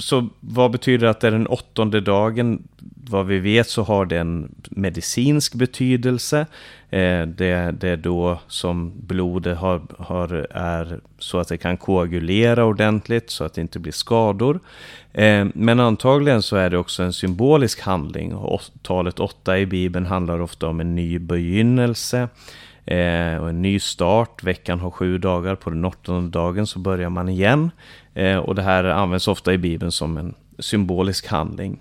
[0.01, 2.69] så vad betyder att det är den åttonde dagen?
[3.09, 6.47] Vad vi vet så har det en medicinsk betydelse.
[6.91, 12.65] Eh, det, det är då som blodet har, har, är så att det kan koagulera
[12.65, 14.61] ordentligt så att det inte blir skador.
[15.13, 18.35] Eh, men antagligen så är det också en symbolisk handling.
[18.83, 22.29] Talet 8 i Bibeln handlar ofta om en ny begynnelse
[22.85, 24.43] eh, och en ny start.
[24.43, 27.71] Veckan har sju dagar, på den åttonde dagen så börjar man igen.
[28.43, 31.79] Och det här används ofta i Bibeln som en symbolisk handling.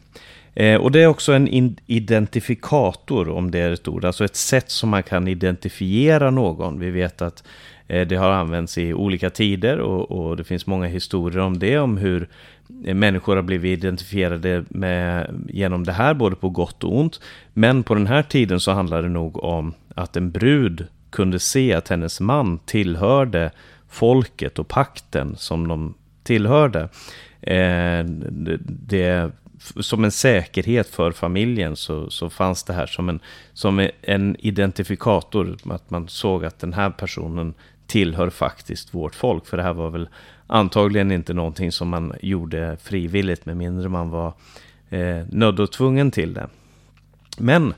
[0.60, 4.72] Eh, och det är också en identifikator, om det är ett ord, alltså ett sätt
[4.72, 6.80] som man kan identifiera någon.
[6.80, 7.44] Vi vet att
[7.88, 11.78] eh, det har använts i olika tider och, och, det finns många historier om det,
[11.80, 12.30] om hur
[12.86, 17.20] eh, människor har blivit identifierade med, genom det här, både på gott och ont.
[17.54, 21.74] Men på den här tiden så handlar det nog om att en brud kunde se
[21.74, 23.52] att hennes man tillhörde
[23.90, 25.94] folket och pakten som de
[26.24, 26.90] tillhörde.
[27.42, 28.04] Eh,
[28.66, 29.32] det,
[29.80, 33.20] som en säkerhet för familjen så, så fanns det här som en,
[33.54, 35.58] som en identifikator.
[35.70, 37.54] Att man såg att den här personen
[37.88, 39.46] tillhör faktiskt vårt folk.
[39.46, 40.10] För det här var väl
[40.48, 44.34] antagligen inte någonting som man gjorde frivilligt med mindre man var
[44.90, 46.48] eh, nödd och tvungen till det.
[47.38, 47.74] Men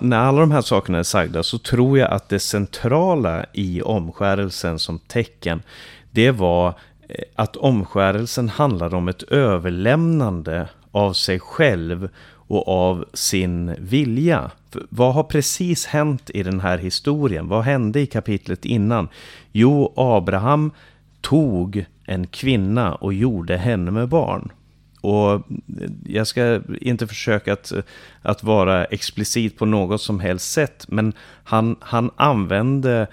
[0.00, 4.78] när alla de här sakerna är sagda så tror jag att det centrala i omskärelsen
[4.78, 5.62] som tecken,
[6.10, 6.68] det var
[7.08, 14.50] eh, att omskärelsen handlade om ett överlämnande av sig själv och av sin vilja.
[14.70, 17.48] För vad har precis hänt i den här historien?
[17.48, 19.08] Vad hände i kapitlet innan?
[19.52, 20.70] Jo, Abraham
[21.20, 24.52] tog en kvinna och gjorde henne med barn.
[25.00, 25.42] Och
[26.06, 27.72] jag ska inte försöka att,
[28.22, 31.12] att vara explicit på något som helst sätt, men
[31.44, 33.06] han, han använde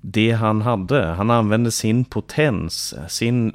[0.00, 1.04] det han hade.
[1.04, 3.52] Han använde sin potens, sin,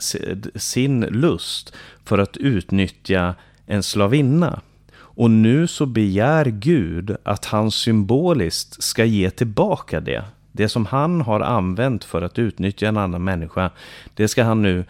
[0.55, 3.35] sin lust för att utnyttja
[3.69, 4.61] en slavinna.
[4.97, 10.23] Och nu så begär Gud att han symboliskt ska ge tillbaka det.
[10.51, 13.71] Det som han har använt för att utnyttja en annan människa,
[14.13, 14.85] det ska han nu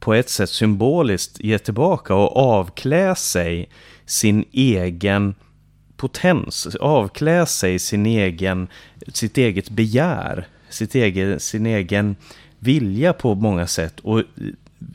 [0.00, 3.68] på ett sätt symboliskt ge tillbaka och avklä sig
[4.06, 5.34] sin egen
[5.96, 8.68] potens, avklä sig sin egen,
[9.12, 12.16] sitt eget begär, sitt egen, sin egen
[12.58, 14.22] vilja på många sätt och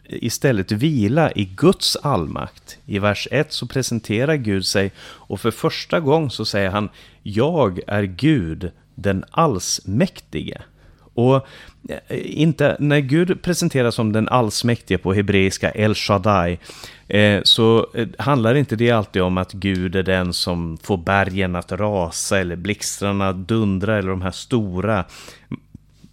[0.06, 2.78] istället vila i Guds allmakt.
[2.86, 6.90] I vers 1 så presenterar Gud sig och för första gången så säger han
[7.24, 10.58] Jag är Gud, den allsmäktige.
[11.18, 11.36] Och
[11.90, 16.60] eh, inte, när Gud presenteras som den allsmäktige på hebreiska El Shaddai
[17.08, 21.56] eh, så eh, handlar inte det alltid om att Gud är den som får bergen
[21.56, 25.06] att rasa eller blixtrarna dundra eller de här stora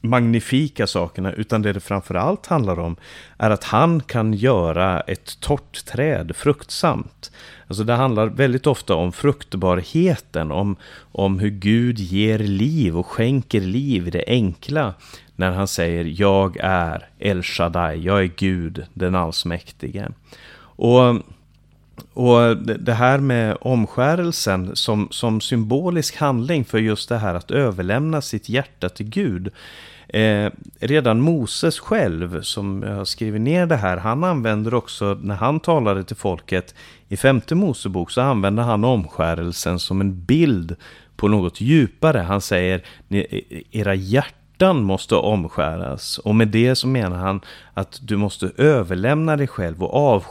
[0.05, 2.97] magnifika sakerna, utan det det framförallt handlar om
[3.39, 7.31] är att han kan göra ett torrt träd fruktsamt.
[7.69, 10.77] Alltså det handlar väldigt ofta om fruktbarheten, om,
[11.13, 14.95] om hur Gud ger liv och skänker liv i det enkla.
[15.37, 20.09] När han säger jag är El Shaddai, jag är Gud den allsmäktige.
[20.77, 21.23] Och
[22.15, 28.21] och det här med omskärelsen som, som symbolisk handling för just det här att överlämna
[28.23, 29.53] sitt hjärta till Gud.
[30.15, 30.51] Eh,
[30.81, 36.05] redan Moses själv, som har skrivit ner det här, han använder också, när han talade
[36.05, 36.75] till folket
[37.09, 40.77] i femte Mosebok, så använder han omskärelsen som en bild
[41.17, 42.19] på något djupare.
[42.19, 46.19] Han säger, e, era hjärtan måste omskäras.
[46.19, 47.41] Och med det så menar han
[47.75, 50.25] att du måste överlämna dig själv och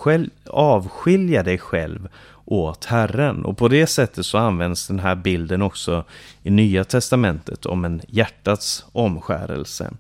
[0.46, 2.10] avskilja dig själv
[2.46, 3.46] åt Herren.
[3.46, 6.04] Och på det sättet så används den här bilden också
[6.44, 9.92] i Nya Testamentet om en hjärtats omskärelse.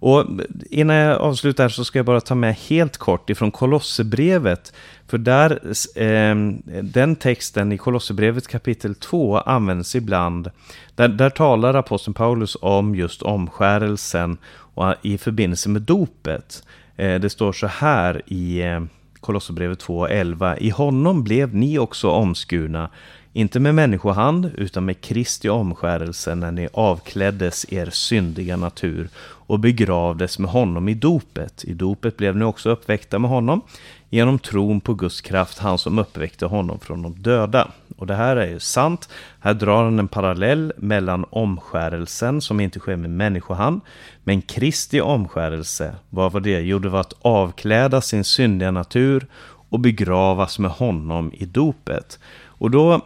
[0.00, 0.24] Och
[0.70, 4.72] innan jag avslutar så ska jag bara ta med helt kort ifrån Kolosserbrevet.
[5.06, 5.60] För där,
[5.94, 6.34] eh,
[6.82, 10.50] den texten i Kolosserbrevet kapitel 2 används ibland.
[10.94, 14.36] Där, där talar aposteln Paulus om just omskärelsen
[14.74, 16.62] och i förbindelse med dopet.
[16.96, 18.80] Eh, det står så här i eh,
[19.20, 20.56] Kolosserbrevet 2.11.
[20.58, 22.90] I honom blev ni också omskurna,
[23.32, 30.38] inte med människohand, utan med Kristi omskärelse när ni avkläddes er syndiga natur och begravdes
[30.38, 31.64] med honom i dopet.
[31.64, 33.62] I dopet blev ni också uppväckta med honom
[34.10, 37.68] genom tron på Guds kraft, han som uppväckte honom från de döda.
[37.96, 39.08] Och det här är ju sant.
[39.40, 43.80] Här drar han en parallell mellan omskärelsen som inte sker med människohand,
[44.24, 46.60] men Kristi omskärelse, vad var det?
[46.60, 49.26] Jo, det var att avkläda sin syndiga natur
[49.68, 52.18] och begravas med honom i dopet.
[52.58, 53.00] Och, då,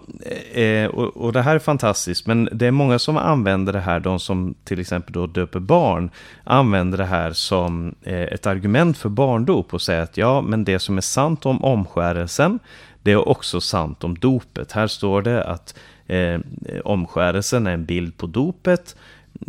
[0.53, 4.00] eh, och, och, det här är fantastiskt, men det är många som använder det här,
[4.00, 6.11] de som till exempel då döper barn,
[6.44, 10.78] använder det här som eh, ett argument för barndop och säger att ja, men det
[10.78, 12.59] som är sant om omskärelsen,
[13.03, 14.72] Det är också sant om dopet.
[14.72, 15.74] Här står det att
[16.07, 16.40] eh,
[16.84, 18.96] omskärelsen är en bild på dopet.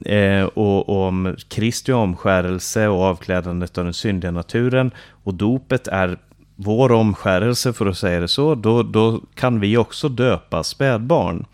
[0.06, 4.92] Eh, och, och om Kristi omskärelse och avklädandet av den syndiga naturen
[5.24, 6.18] och dopet är
[6.56, 11.46] vår omskärelse för att säga det så, då, då kan vi också döpa spädbarn.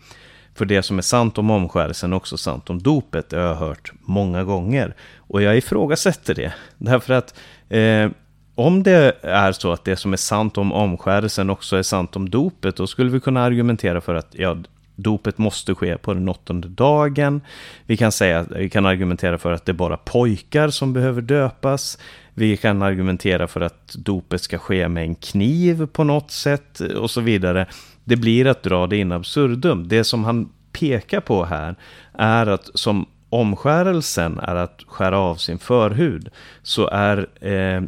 [0.54, 3.54] För det som är sant om omskärelsen är också sant om dopet, det har jag
[3.54, 4.94] hört många gånger.
[5.18, 7.34] Och jag ifrågasätter det, därför att
[7.68, 8.10] eh,
[8.54, 12.30] om det är så att det som är sant om omskärelsen också är sant om
[12.30, 14.56] dopet, då skulle vi kunna argumentera för att ja,
[15.02, 17.40] dopet måste ske på den åttonde dagen.
[17.86, 21.98] Vi kan, säga, vi kan argumentera för att det är bara pojkar som behöver döpas.
[22.34, 27.10] Vi kan argumentera för att dopet ska ske med en kniv på något sätt och
[27.10, 27.66] så vidare.
[28.04, 29.88] Det blir att dra det in absurdum.
[29.88, 31.76] Det som han pekar på här
[32.12, 36.28] är att som omskärelsen är att skära av sin förhud,
[36.62, 37.82] så är eh,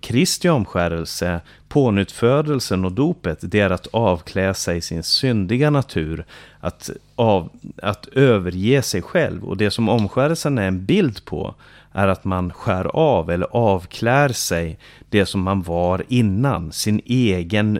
[0.00, 6.24] Kristi omskärelse, pånyttfödelsen och dopet, det är att avklä sig sin syndiga natur,
[6.60, 7.50] att, av,
[7.82, 9.44] att överge sig själv.
[9.44, 11.54] Och det som omskärelsen är en bild på,
[11.92, 14.78] är att man skär av eller avklär sig
[15.10, 17.78] det som man var innan, sin egen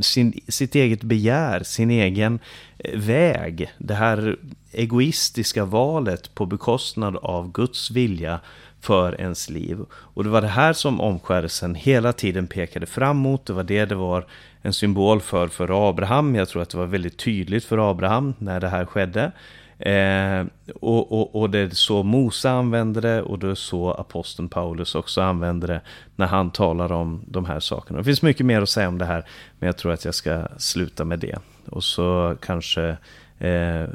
[0.00, 2.38] sin, sitt eget begär, sin egen
[2.78, 3.72] eh, väg.
[3.78, 4.36] Det här
[4.72, 8.40] egoistiska valet på bekostnad av Guds vilja
[8.80, 9.78] för ens liv.
[9.90, 13.46] Och det var det här som omskärelsen hela tiden pekade fram mot.
[13.46, 14.26] Det var det det var
[14.62, 16.34] en symbol för för Abraham.
[16.34, 19.32] Jag tror att det var väldigt tydligt för Abraham när det här skedde.
[19.78, 24.48] Eh, och, och, och, det är så Mose använder det och det är så aposteln
[24.48, 25.80] Paulus också använder det
[26.16, 27.98] när han talar om de här sakerna.
[27.98, 30.48] Det finns mycket mer att säga om det här, men jag tror att jag ska
[30.56, 31.38] sluta med det.
[31.66, 32.96] Och så kanske,
[33.38, 33.88] eh,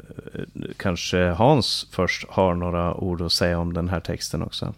[0.76, 4.74] kanske Hans först har några ord att säga om den här texten också.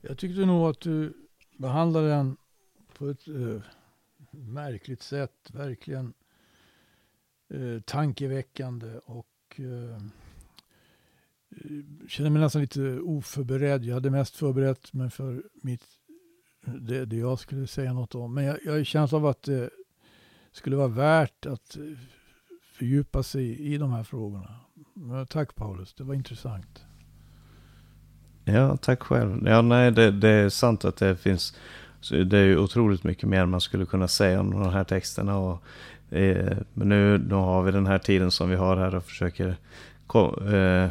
[0.00, 1.12] Jag tyckte nog att du
[1.58, 2.36] behandlade den
[2.98, 3.62] på ett eh,
[4.30, 6.12] märkligt sätt, verkligen
[7.50, 9.26] eh, tankeväckande och
[9.60, 10.02] eh,
[12.08, 13.84] känner mig nästan lite oförberedd.
[13.84, 15.84] Jag hade mest förberett mig för mitt,
[16.66, 18.34] det, det jag skulle säga något om.
[18.34, 19.70] Men jag, jag har känslan av att det
[20.52, 21.82] skulle vara värt att eh,
[22.78, 24.54] fördjupa sig i de här frågorna.
[24.94, 26.84] Men tack Paulus, det var intressant.
[28.44, 29.46] Ja, tack själv.
[29.46, 31.56] Ja, nej, det, det är sant att det finns
[32.10, 35.38] det är otroligt mycket mer man skulle kunna säga om de här texterna.
[35.38, 35.62] Och
[36.16, 39.56] Eh, men nu, då har vi den här tiden som vi har här och försöker
[40.06, 40.90] kom, eh,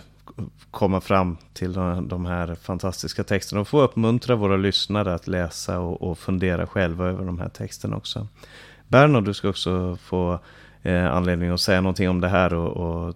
[0.72, 5.80] komma fram till de, de, här fantastiska texterna och få uppmuntra våra lyssnare att läsa
[5.80, 8.28] och, och fundera själva över de här texterna också.
[8.88, 10.40] Bernhard, du ska också få
[10.82, 13.16] eh, anledning att säga någonting om det här och, och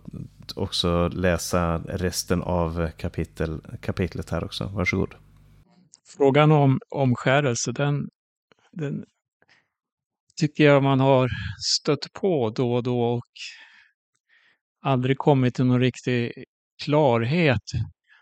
[0.56, 4.72] också läsa resten av kapitel, kapitlet här också.
[4.74, 5.16] Varsågod.
[6.18, 8.10] Frågan om omskärelse, den,
[8.72, 9.06] den
[10.40, 11.30] tycker jag man har
[11.62, 13.28] stött på då och då och
[14.82, 16.46] aldrig kommit till någon riktig
[16.84, 17.72] klarhet.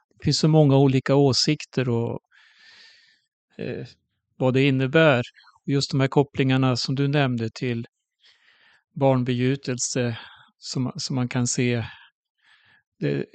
[0.09, 2.19] Det finns så många olika åsikter och
[3.57, 3.87] eh,
[4.37, 5.23] vad det innebär.
[5.65, 7.85] Just de här kopplingarna som du nämnde till
[8.95, 10.17] barnbegjutelse
[10.57, 11.85] som, som man kan se.
[12.99, 13.25] Det,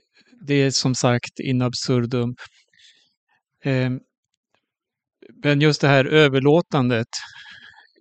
[0.47, 2.37] det är som sagt in absurdum.
[3.65, 3.91] Eh,
[5.43, 7.09] men just det här överlåtandet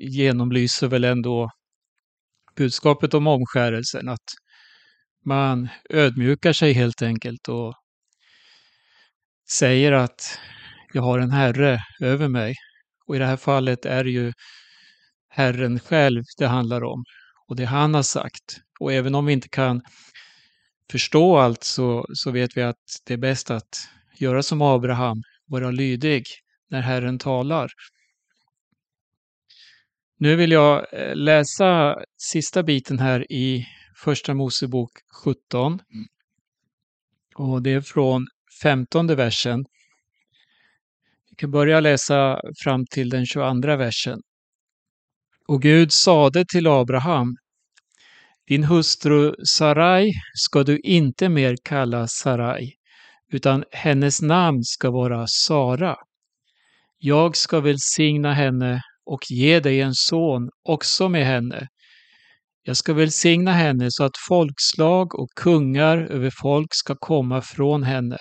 [0.01, 1.49] genomlyser väl ändå
[2.55, 4.09] budskapet om omskärelsen.
[4.09, 4.29] Att
[5.25, 7.75] man ödmjukar sig helt enkelt och
[9.51, 10.39] säger att
[10.93, 12.55] jag har en herre över mig.
[13.07, 14.33] Och i det här fallet är det ju
[15.29, 17.03] Herren själv det handlar om
[17.47, 18.61] och det han har sagt.
[18.79, 19.81] Och även om vi inte kan
[20.91, 25.71] förstå allt så, så vet vi att det är bäst att göra som Abraham, vara
[25.71, 26.23] lydig
[26.69, 27.71] när Herren talar.
[30.21, 34.91] Nu vill jag eh, läsa sista biten här i Första Mosebok
[35.23, 35.79] 17.
[37.35, 38.27] Och det är från
[38.63, 39.65] femtonde versen.
[41.29, 44.21] Vi kan börja läsa fram till den 22 versen.
[45.47, 47.35] Och Gud sade till Abraham,
[48.47, 52.73] din hustru Sarai ska du inte mer kalla Sarai,
[53.31, 55.95] utan hennes namn ska vara Sara.
[56.97, 58.81] Jag ska välsigna henne
[59.11, 61.67] och ge dig en son också med henne.
[62.63, 68.17] Jag ska välsigna henne så att folkslag och kungar över folk ska komma från henne.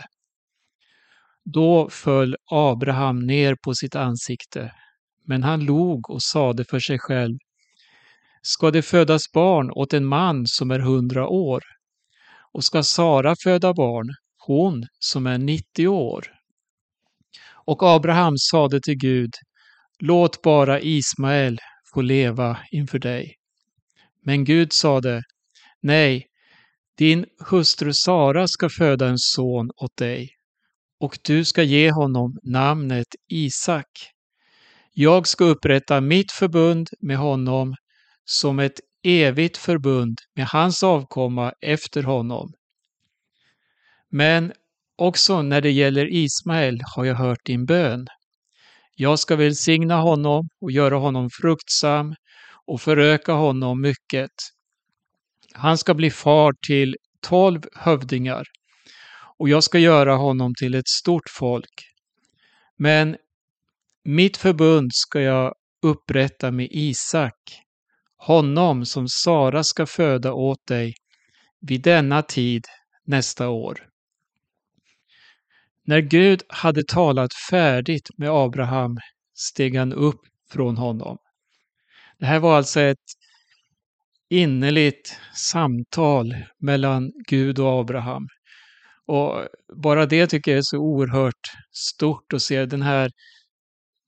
[1.45, 4.73] Då föll Abraham ner på sitt ansikte,
[5.27, 7.39] men han log och sade för sig själv
[8.43, 11.63] Ska det födas barn åt en man som är hundra år?
[12.53, 14.09] Och ska Sara föda barn,
[14.47, 16.27] hon som är nittio år?
[17.67, 19.31] Och Abraham sade till Gud
[20.03, 21.59] Låt bara Ismael
[21.95, 23.35] få leva inför dig.
[24.25, 25.23] Men Gud sade,
[25.83, 26.27] nej,
[26.99, 30.29] din hustru Sara ska föda en son åt dig
[31.01, 33.87] och du ska ge honom namnet Isak.
[34.93, 37.75] Jag ska upprätta mitt förbund med honom
[38.25, 42.53] som ett evigt förbund med hans avkomma efter honom.
[44.11, 44.53] Men
[44.97, 48.07] också när det gäller Ismael har jag hört din bön.
[49.01, 52.15] Jag ska välsigna honom och göra honom fruktsam
[52.67, 54.31] och föröka honom mycket.
[55.55, 58.47] Han ska bli far till tolv hövdingar
[59.39, 61.93] och jag ska göra honom till ett stort folk.
[62.79, 63.17] Men
[64.05, 67.63] mitt förbund ska jag upprätta med Isak,
[68.17, 70.95] honom som Sara ska föda åt dig
[71.61, 72.65] vid denna tid
[73.07, 73.90] nästa år.
[75.85, 78.99] När Gud hade talat färdigt med Abraham
[79.35, 80.21] steg han upp
[80.51, 81.19] från honom.
[82.19, 82.99] Det här var alltså ett
[84.29, 88.29] innerligt samtal mellan Gud och Abraham.
[89.07, 89.49] Och
[89.83, 93.11] bara det tycker jag är så oerhört stort att se den här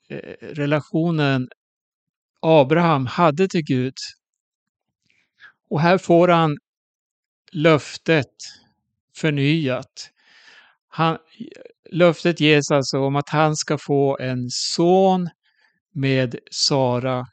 [0.09, 1.49] eh, relationen
[2.41, 3.95] Abraham hade till Gud.
[5.71, 6.57] Och här får han
[7.53, 8.35] löftet
[9.17, 10.12] förnyat.
[10.95, 11.19] Han,
[11.91, 15.29] löftet ges alltså om att han ska få en son
[15.95, 17.27] med Sara.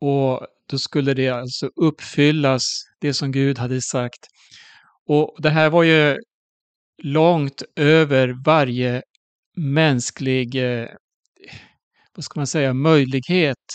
[0.00, 2.64] Och då skulle det alltså uppfyllas,
[3.00, 4.26] det som Gud hade sagt.
[5.06, 6.18] Och det här var ju
[7.02, 9.02] långt över varje
[9.56, 10.88] mänsklig, eh,
[12.14, 13.66] vad ska man säga, möjlighet.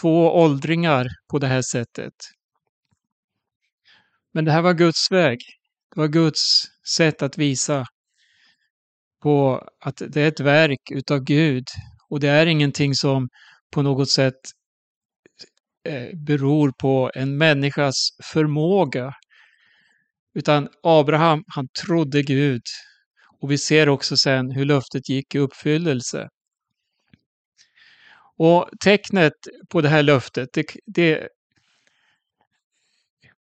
[0.00, 2.14] Två åldringar på det här sättet.
[4.32, 5.38] Men det här var Guds väg.
[5.94, 7.84] Det var Guds sätt att visa
[9.22, 11.64] på att det är ett verk utav Gud
[12.08, 13.28] och det är ingenting som
[13.70, 14.40] på något sätt
[15.84, 19.14] eh, beror på en människas förmåga.
[20.34, 22.62] Utan Abraham, han trodde Gud.
[23.40, 26.28] Och vi ser också sen hur löftet gick i uppfyllelse.
[28.36, 29.32] Och tecknet
[29.68, 31.28] på det här löftet, det, det,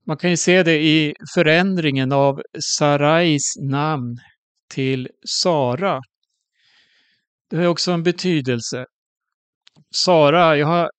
[0.06, 2.42] man kan ju se det i förändringen av
[2.78, 4.18] Sarais namn
[4.70, 6.00] till Sara.
[7.50, 8.86] Det har också en betydelse.
[9.94, 10.90] Sara, jag har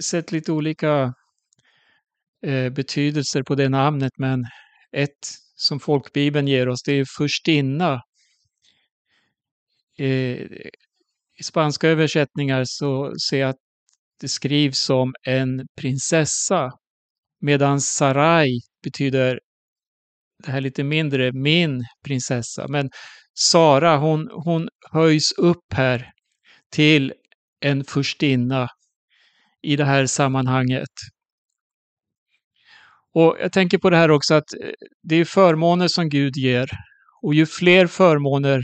[0.00, 1.14] sett lite olika
[2.46, 4.44] eh, betydelser på det namnet, men
[4.92, 8.02] ett som folkbibeln ger oss, det är förstinna.
[9.98, 10.40] Eh,
[11.38, 13.60] I spanska översättningar så ser jag att
[14.20, 16.72] det skrivs som en prinsessa,
[17.44, 19.40] medan Sarai betyder
[20.44, 22.68] det här lite mindre, min prinsessa.
[22.68, 22.90] Men
[23.34, 26.12] Sara, hon, hon höjs upp här
[26.72, 27.12] till
[27.60, 28.68] en furstinna
[29.62, 30.88] i det här sammanhanget.
[33.14, 34.70] Och jag tänker på det här också att eh,
[35.02, 36.70] det är förmåner som Gud ger.
[37.22, 38.62] Och ju fler förmåner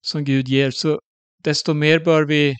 [0.00, 1.00] som Gud ger, så
[1.44, 2.54] desto mer bör vi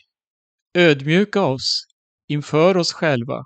[0.74, 1.84] ödmjuka oss
[2.28, 3.44] inför oss själva.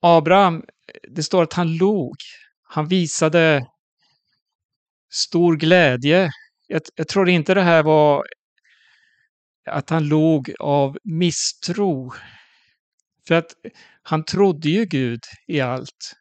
[0.00, 0.64] Abraham,
[1.08, 2.16] det står att han log.
[2.62, 3.66] Han visade
[5.10, 6.30] stor glädje.
[6.66, 8.26] Jag, jag tror inte det här var
[9.70, 12.12] att han log av misstro.
[13.28, 13.54] För att
[14.02, 16.14] han trodde ju Gud i allt.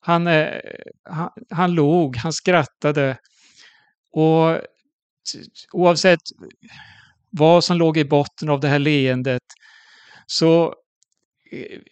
[0.00, 0.60] Han, eh,
[1.04, 3.18] han, han log, han skrattade.
[4.12, 4.60] Och
[5.72, 6.20] oavsett
[7.30, 9.42] vad som låg i botten av det här leendet
[10.26, 10.74] så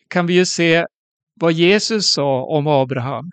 [0.08, 0.86] kan vi ju se
[1.34, 3.30] vad Jesus sa om Abraham.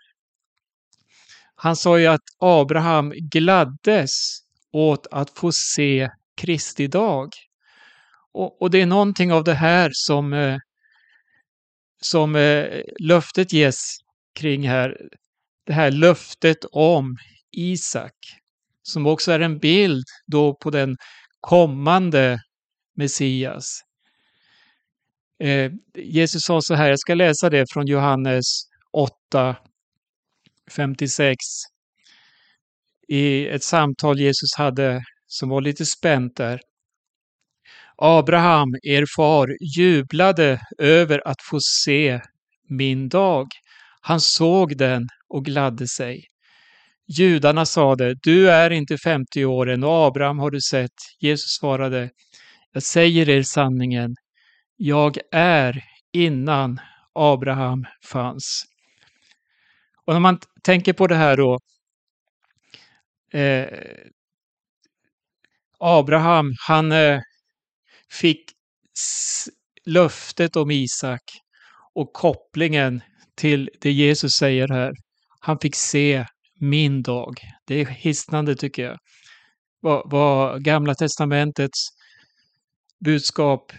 [1.56, 4.40] Han sa ju att Abraham gladdes
[4.72, 7.30] åt att få se Kristi dag.
[8.34, 10.58] Och, och det är någonting av det här som, eh,
[12.02, 13.98] som eh, löftet ges
[14.36, 14.98] kring här.
[15.66, 17.18] Det här löftet om
[17.52, 18.16] Isak,
[18.84, 20.98] som också är en bild då på den
[21.40, 22.40] kommande
[22.96, 23.82] Messias.
[25.44, 28.46] Eh, Jesus sa så här, jag ska läsa det från Johannes
[28.92, 29.56] 8,
[30.72, 31.36] 56.
[33.08, 36.60] I ett samtal Jesus hade som var lite spänt där.
[37.98, 42.22] Abraham, er far, jublade över att få se
[42.70, 43.48] min dag.
[44.02, 46.24] Han såg den och gladde sig.
[47.18, 50.98] Judarna sade, du är inte 50 år än och Abraham har du sett.
[51.20, 52.10] Jesus svarade,
[52.74, 54.16] jag säger er sanningen,
[54.86, 56.80] jag är innan
[57.14, 58.64] Abraham fanns.
[60.06, 61.60] Och när man tänker på det här då,
[63.40, 63.68] eh,
[65.80, 67.22] Abraham, han eh,
[68.12, 68.52] fick
[69.86, 71.22] löftet om Isak
[71.94, 73.02] och kopplingen
[73.36, 74.94] till det Jesus säger här.
[75.40, 76.26] Han fick se
[76.60, 77.38] min dag.
[77.68, 78.98] Det är hisnande tycker jag.
[79.80, 81.90] Vad, vad Gamla Testamentets
[83.06, 83.72] budskap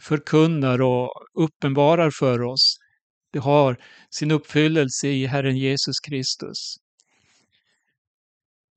[0.00, 2.76] förkunnar och uppenbarar för oss.
[3.32, 3.76] Det har
[4.10, 6.76] sin uppfyllelse i Herren Jesus Kristus.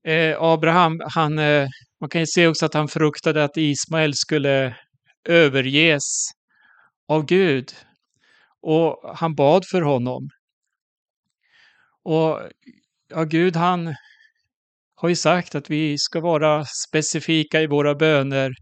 [0.08, 1.68] Eh, Abraham, han, eh,
[2.00, 4.78] man kan ju se också att han fruktade att Ismael skulle
[5.30, 6.04] överges
[7.08, 7.74] av Gud.
[8.62, 10.30] Och han bad för honom.
[12.04, 12.40] Och
[13.10, 13.96] ja, Gud han
[14.96, 18.54] har ju sagt att vi ska vara specifika i våra böner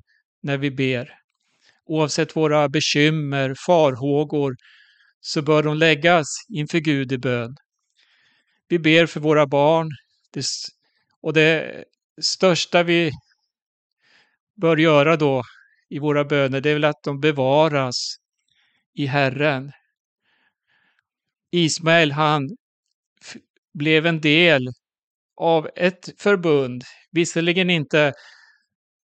[0.44, 1.21] när vi ber.
[1.92, 4.56] Oavsett våra bekymmer, farhågor,
[5.22, 7.56] så bör de läggas inför Gud i bön.
[8.68, 9.90] Vi ber för våra barn
[11.22, 11.84] och det
[12.22, 13.12] största vi
[14.62, 15.44] bör göra då
[15.90, 18.16] i våra böner, det är väl att de bevaras
[18.94, 19.72] i Herren.
[21.52, 22.50] Ismael, han
[23.74, 24.68] blev en del
[25.38, 28.14] av ett förbund, visserligen inte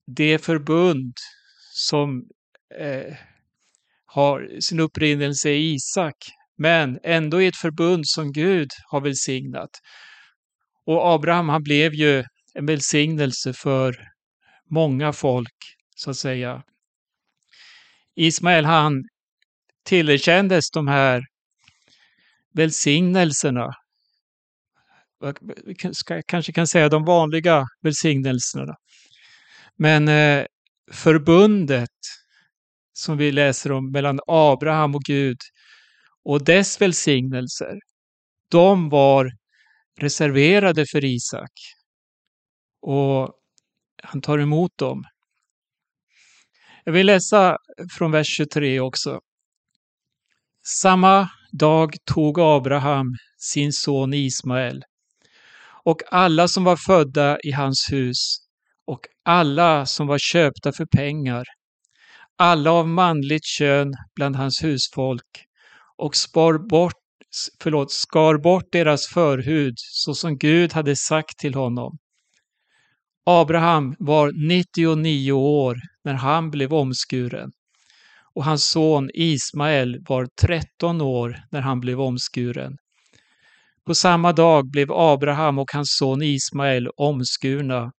[0.07, 1.13] det förbund
[1.73, 2.27] som
[2.77, 3.15] eh,
[4.05, 6.15] har sin upprinnelse i Isak,
[6.57, 9.69] men ändå i ett förbund som Gud har välsignat.
[10.85, 13.95] Och Abraham, han blev ju en välsignelse för
[14.69, 15.57] många folk,
[15.95, 16.63] så att säga.
[18.15, 19.03] Ismael, han
[19.85, 21.23] tillerkändes de här
[22.53, 23.73] välsignelserna.
[25.19, 28.75] Jag kanske kan säga de vanliga välsignelserna.
[29.75, 30.45] Men eh,
[30.91, 31.89] förbundet
[32.93, 35.37] som vi läser om mellan Abraham och Gud
[36.25, 37.79] och dess välsignelser,
[38.49, 39.31] de var
[39.99, 41.51] reserverade för Isak.
[42.81, 43.33] Och
[44.03, 45.03] han tar emot dem.
[46.83, 47.57] Jag vill läsa
[47.97, 49.19] från vers 23 också.
[50.65, 54.83] Samma dag tog Abraham sin son Ismael
[55.83, 58.37] och alla som var födda i hans hus
[58.85, 61.43] och alla som var köpta för pengar,
[62.37, 65.45] alla av manligt kön bland hans husfolk
[65.97, 66.93] och spar bort,
[67.61, 71.97] förlåt, skar bort deras förhud så som Gud hade sagt till honom.
[73.25, 77.51] Abraham var 99 år när han blev omskuren
[78.35, 82.77] och hans son Ismael var 13 år när han blev omskuren.
[83.85, 87.91] På samma dag blev Abraham och hans son Ismael omskurna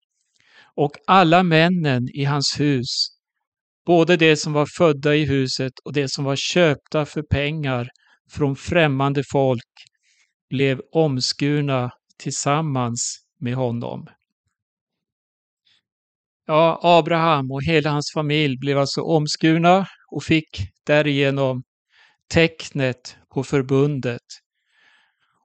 [0.76, 3.08] och alla männen i hans hus,
[3.86, 7.88] både de som var födda i huset och de som var köpta för pengar
[8.32, 9.74] från främmande folk,
[10.50, 14.08] blev omskurna tillsammans med honom.
[16.46, 20.50] Ja, Abraham och hela hans familj blev alltså omskurna och fick
[20.86, 21.64] därigenom
[22.34, 24.22] tecknet på förbundet.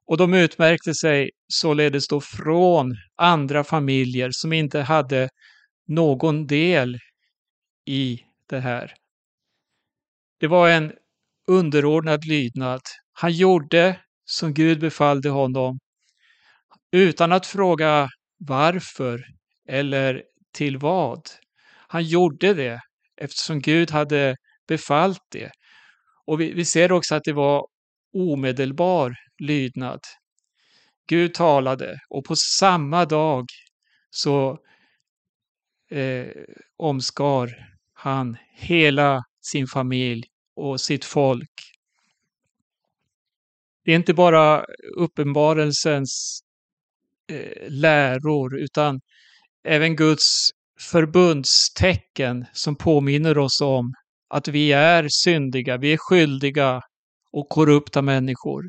[0.07, 5.29] Och de utmärkte sig således då från andra familjer som inte hade
[5.87, 6.99] någon del
[7.87, 8.95] i det här.
[10.41, 10.93] Det var en
[11.47, 12.81] underordnad lydnad.
[13.13, 15.79] Han gjorde som Gud befallde honom
[16.93, 19.25] utan att fråga varför
[19.69, 20.23] eller
[20.53, 21.23] till vad.
[21.89, 22.81] Han gjorde det
[23.17, 24.37] eftersom Gud hade
[24.69, 25.51] befallt det.
[26.27, 27.67] Och vi, vi ser också att det var
[28.13, 30.01] omedelbar lydnad.
[31.09, 33.47] Gud talade och på samma dag
[34.11, 34.59] så
[35.91, 36.27] eh,
[36.77, 37.69] omskar
[38.01, 40.25] han hela sin familj
[40.57, 41.51] och sitt folk.
[43.85, 44.65] Det är inte bara
[44.97, 46.41] uppenbarelsens
[47.33, 49.01] eh, läror utan
[49.65, 53.93] även Guds förbundstecken som påminner oss om
[54.29, 56.83] att vi är syndiga, vi är skyldiga
[57.33, 58.65] och korrupta människor.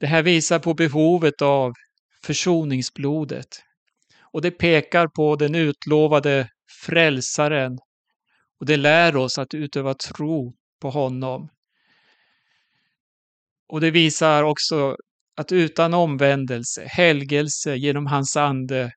[0.00, 1.72] Det här visar på behovet av
[2.24, 3.48] försoningsblodet
[4.32, 6.48] och det pekar på den utlovade
[6.82, 7.78] frälsaren
[8.60, 11.48] och det lär oss att utöva tro på honom.
[13.68, 14.96] Och det visar också
[15.36, 18.92] att utan omvändelse, helgelse genom hans ande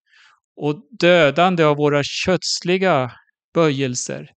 [0.55, 3.11] och dödande av våra kötsliga
[3.53, 4.29] böjelser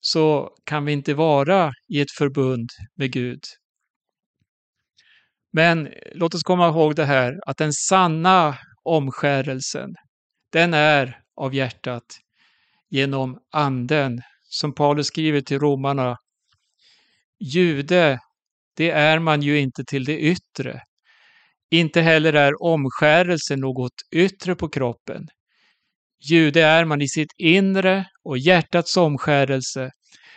[0.00, 3.40] så kan vi inte vara i ett förbund med Gud.
[5.52, 9.94] Men låt oss komma ihåg det här att den sanna omskärelsen,
[10.52, 12.04] den är av hjärtat
[12.90, 14.22] genom anden.
[14.42, 16.16] Som Paulus skriver till romarna.
[17.40, 18.18] Jude,
[18.76, 20.80] det är man ju inte till det yttre.
[21.70, 25.26] Inte heller är omskärelse något yttre på kroppen.
[26.30, 29.90] Jude är man i sitt inre och hjärtats omskärelse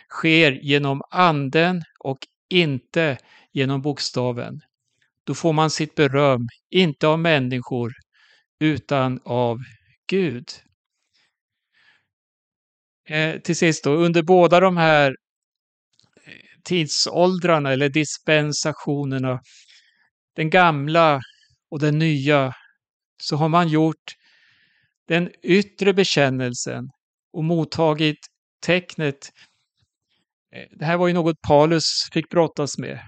[0.08, 2.18] sker genom anden och
[2.50, 3.18] inte
[3.52, 4.60] genom bokstaven.
[5.24, 7.92] Då får man sitt beröm, inte av människor,
[8.60, 9.58] utan av
[10.06, 10.48] Gud.
[13.10, 15.16] Eh, till sist då, under båda de här
[16.26, 16.32] eh,
[16.64, 19.40] tidsåldrarna eller dispensationerna,
[20.36, 21.20] den gamla
[21.70, 22.54] och den nya,
[23.22, 24.14] så har man gjort
[25.08, 26.84] den yttre bekännelsen
[27.32, 28.18] och mottagit
[28.66, 29.30] tecknet.
[30.54, 33.00] Eh, det här var ju något Paulus fick brottas med,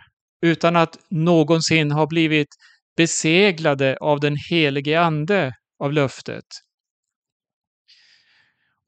[0.42, 2.48] utan att någonsin ha blivit
[2.96, 6.44] beseglade av den helige Ande av löftet.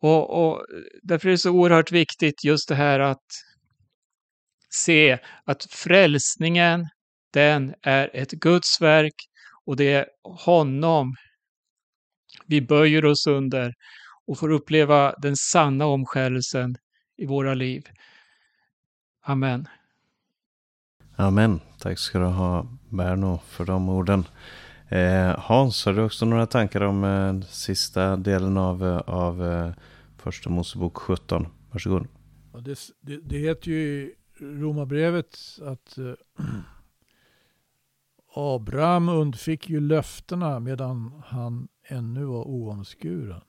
[0.04, 0.66] Och, och
[1.02, 3.24] därför är det så oerhört viktigt just det här att
[4.70, 6.88] se att frälsningen,
[7.32, 9.14] den är ett Guds verk
[9.64, 11.14] och det är honom
[12.46, 13.74] vi böjer oss under
[14.26, 16.76] och får uppleva den sanna omskärelsen
[17.16, 17.88] i våra liv.
[19.22, 19.68] Amen.
[21.16, 21.60] Amen.
[21.78, 24.24] Tack ska du ha Berno för de orden.
[24.88, 29.72] Eh, Hans, har du också några tankar om eh, sista delen av, eh, av eh,
[30.24, 31.46] Första Mosebok 17?
[31.70, 32.06] Varsågod.
[32.52, 36.12] Ja, det, det, det heter ju i Romarbrevet att eh,
[38.34, 43.40] Abraham undfick ju löftena medan han ännu var oomskuren.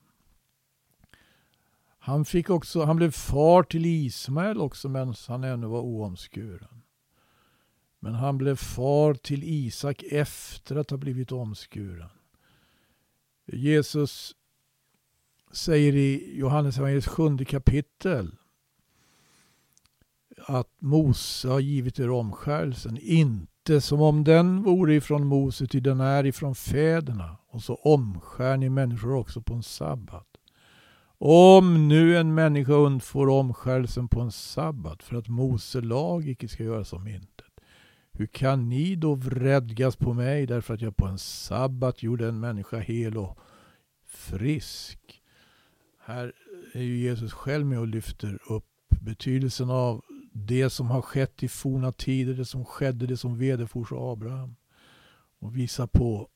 [1.98, 6.82] Han, fick också, han blev far till Ismael också medan han ännu var oomskuren.
[7.98, 12.08] Men han blev far till Isak efter att ha blivit omskuren.
[13.46, 14.34] Jesus
[15.52, 18.36] säger i Johannes evangeliets sjunde kapitel
[20.46, 26.00] att Mose har givit er omskärelsen, inte som om den vore ifrån Mose, ty den
[26.00, 27.36] är ifrån fäderna.
[27.48, 30.26] Och så omskär ni människor också på en sabbat.
[31.18, 36.64] Om nu en människa undfår omskärelsen på en sabbat för att Mose lag icke ska
[36.64, 37.46] göras om intet.
[38.12, 42.40] Hur kan ni då vredgas på mig därför att jag på en sabbat gjorde en
[42.40, 43.38] människa hel och
[44.06, 45.15] frisk?
[46.06, 46.32] Här
[46.72, 51.48] är ju Jesus själv med och lyfter upp betydelsen av det som har skett i
[51.48, 54.56] forna tider, det som skedde, det som vederfors Abraham.
[55.38, 56.28] Och visar på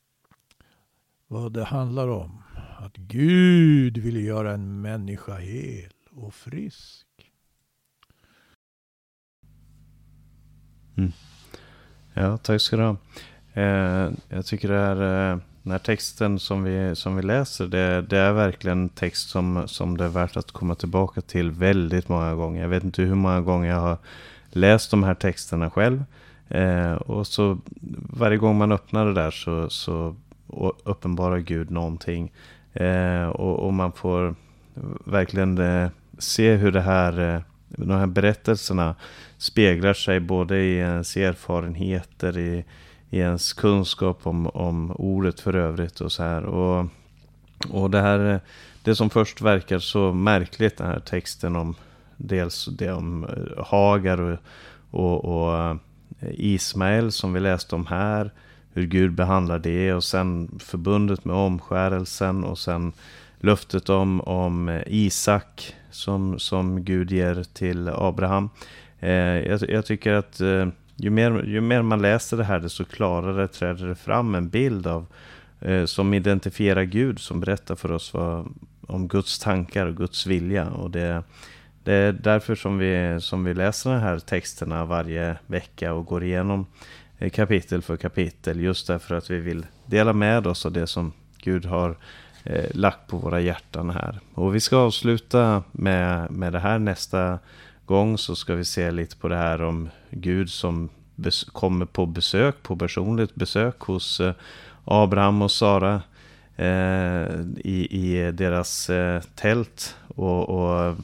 [1.26, 2.42] vad det handlar om.
[2.78, 7.06] Att Gud ville göra en människa hel och frisk.
[10.96, 11.12] Mm.
[12.14, 12.96] Ja, tack ska du ha.
[13.52, 15.40] Eh, jag tycker det här eh,
[15.70, 19.96] den här texten som vi, som vi läser, det, det, är verkligen text som, som
[19.96, 22.62] det är värt att komma tillbaka till väldigt många gånger.
[22.62, 23.98] Jag vet inte hur många gånger jag har
[24.50, 26.04] läst de här texterna själv.
[26.48, 27.58] Eh, och så
[28.12, 30.16] varje gång man öppnar det där så, så
[30.84, 32.32] uppenbarar Gud någonting.
[32.72, 34.34] Eh, och, och, man får
[35.04, 38.94] verkligen eh, se hur det här, eh, de här berättelserna
[39.38, 42.64] speglar sig både i ens erfarenheter, i,
[43.10, 46.44] i ens kunskap om, om ordet för övrigt och så här.
[46.44, 46.86] Och,
[47.70, 48.40] och det här,
[48.82, 51.74] det som först verkar så märkligt, den här texten om
[52.16, 54.38] dels det om eh, Hagar och,
[54.90, 55.76] och, och eh,
[56.30, 58.30] Ismael som vi läste om här,
[58.72, 62.92] hur Gud behandlar det och sen förbundet med omskärelsen och sen
[63.40, 68.50] löftet om, om eh, Isak som, som Gud ger till Abraham.
[69.00, 69.10] Eh,
[69.48, 70.68] jag, jag, tycker att eh,
[71.02, 74.86] ju mer, ju mer man läser det här desto klarare träder det fram en bild
[74.86, 75.06] av
[75.60, 78.54] eh, som identifierar Gud som berättar för oss vad,
[78.86, 80.70] om Guds tankar och Guds vilja.
[80.70, 81.22] Och det,
[81.84, 86.24] det är därför som vi, som vi läser de här texterna varje vecka och går
[86.24, 86.66] igenom
[87.18, 88.60] eh, kapitel för kapitel.
[88.60, 91.96] Just därför att vi vill dela med oss av det som Gud har
[92.44, 94.20] eh, lagt på våra hjärtan här.
[94.34, 97.38] Och vi ska avsluta med, med det här nästa
[97.90, 100.88] gång så ska vi se lite på det här om Gud som
[101.52, 104.34] kommer på besök, på personligt besök hos eh,
[104.84, 106.02] Abraham och Sara
[106.56, 110.96] eh, i, i deras eh, tält och, och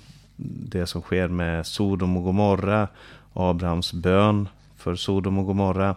[0.71, 2.89] det som sker med Sodom och Gomorra,
[3.33, 5.97] Abrahams bön för Sodom och Gomorra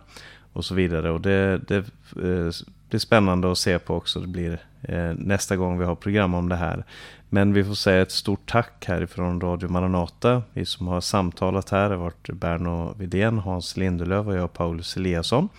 [0.54, 1.12] och så vidare.
[1.12, 2.52] Och det, det eh,
[2.90, 4.20] blir spännande att se på också.
[4.20, 6.84] Det blir Eh, nästa gång vi har program om det här.
[7.30, 10.44] Men vi får säga ett stort tack härifrån Radio Maranata.
[10.54, 15.50] Vi som har samtalat här har varit Berno Vidén, Hans Lindelöf och jag Paulus Eliasson.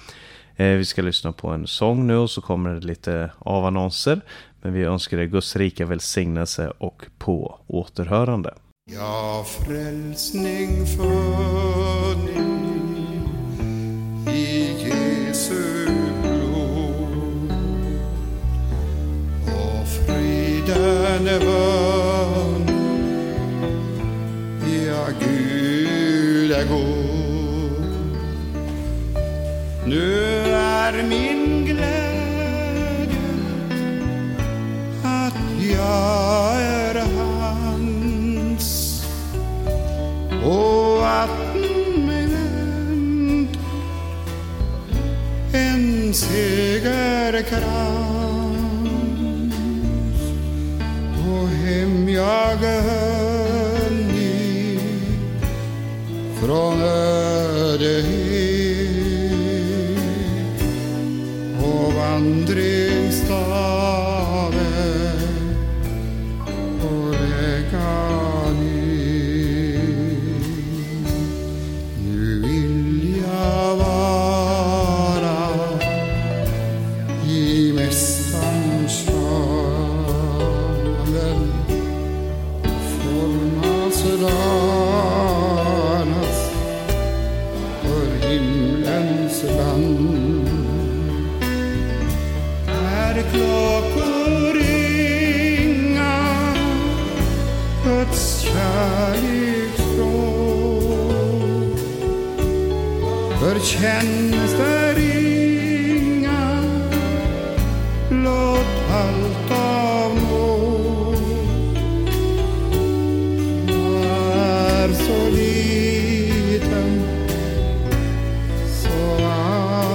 [0.56, 4.20] Eh, vi ska lyssna på en sång nu och så kommer det lite avannonser.
[4.62, 8.54] Men vi önskar er Guds rika välsignelse och på återhörande.
[8.92, 12.29] Ja, frälsning funnit
[21.24, 22.66] vön
[24.86, 27.84] Ja, Gud är god.
[29.86, 33.18] Nu är min glädje
[35.04, 35.34] att
[35.72, 38.68] jag är hans.
[40.44, 41.56] Och att
[42.06, 43.58] mig vänt
[45.52, 47.89] en segerkraft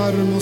[0.07, 0.41] arm och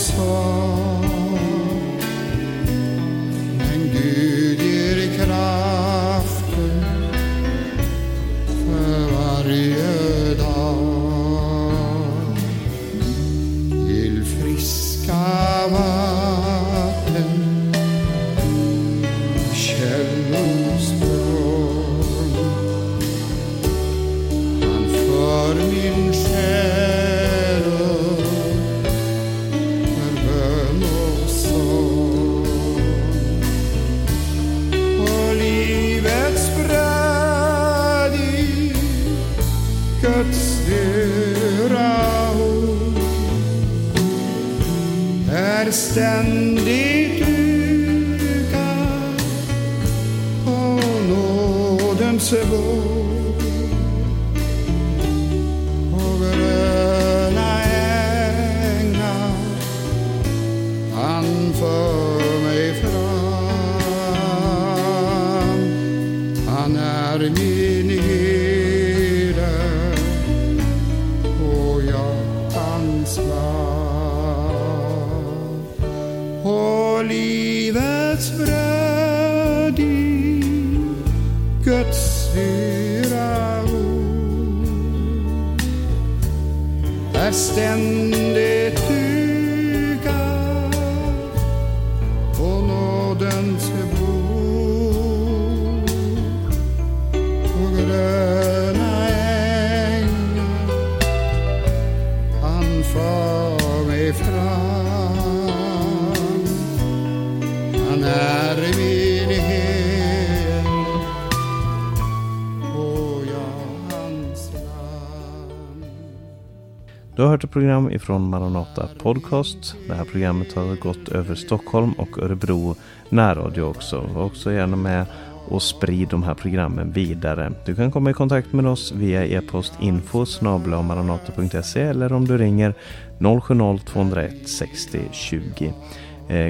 [117.16, 119.76] Du har hört ett program ifrån Maranata Podcast.
[119.88, 122.76] Det här programmet har gått över Stockholm och Örebro
[123.09, 124.09] närradio också.
[124.14, 125.05] Var också gärna med
[125.47, 127.53] och sprid de här programmen vidare.
[127.66, 132.74] Du kan komma i kontakt med oss via e-post info maranata.se eller om du ringer
[133.20, 135.74] 070-201 60 20.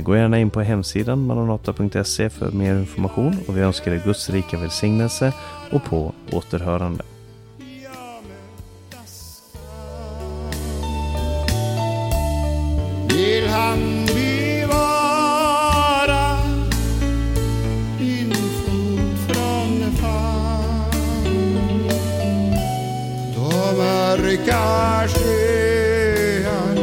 [0.04, 4.58] Gå gärna in på hemsidan maranata.se för mer information och vi önskar dig Guds rika
[4.58, 5.34] välsignelse
[5.72, 7.04] och på återhörande.
[24.38, 26.78] Mörka sjöar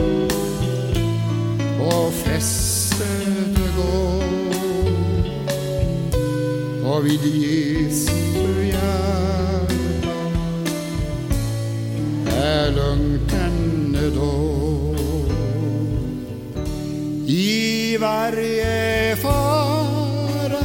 [1.80, 4.24] och fästet går
[6.90, 9.74] och vid Jesu hjärta
[12.36, 14.50] är lugnt ännu då.
[17.26, 20.64] I varje fara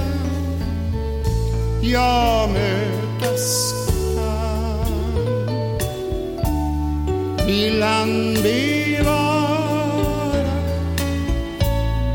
[1.82, 3.85] jag mötas
[7.46, 9.36] vill han bevara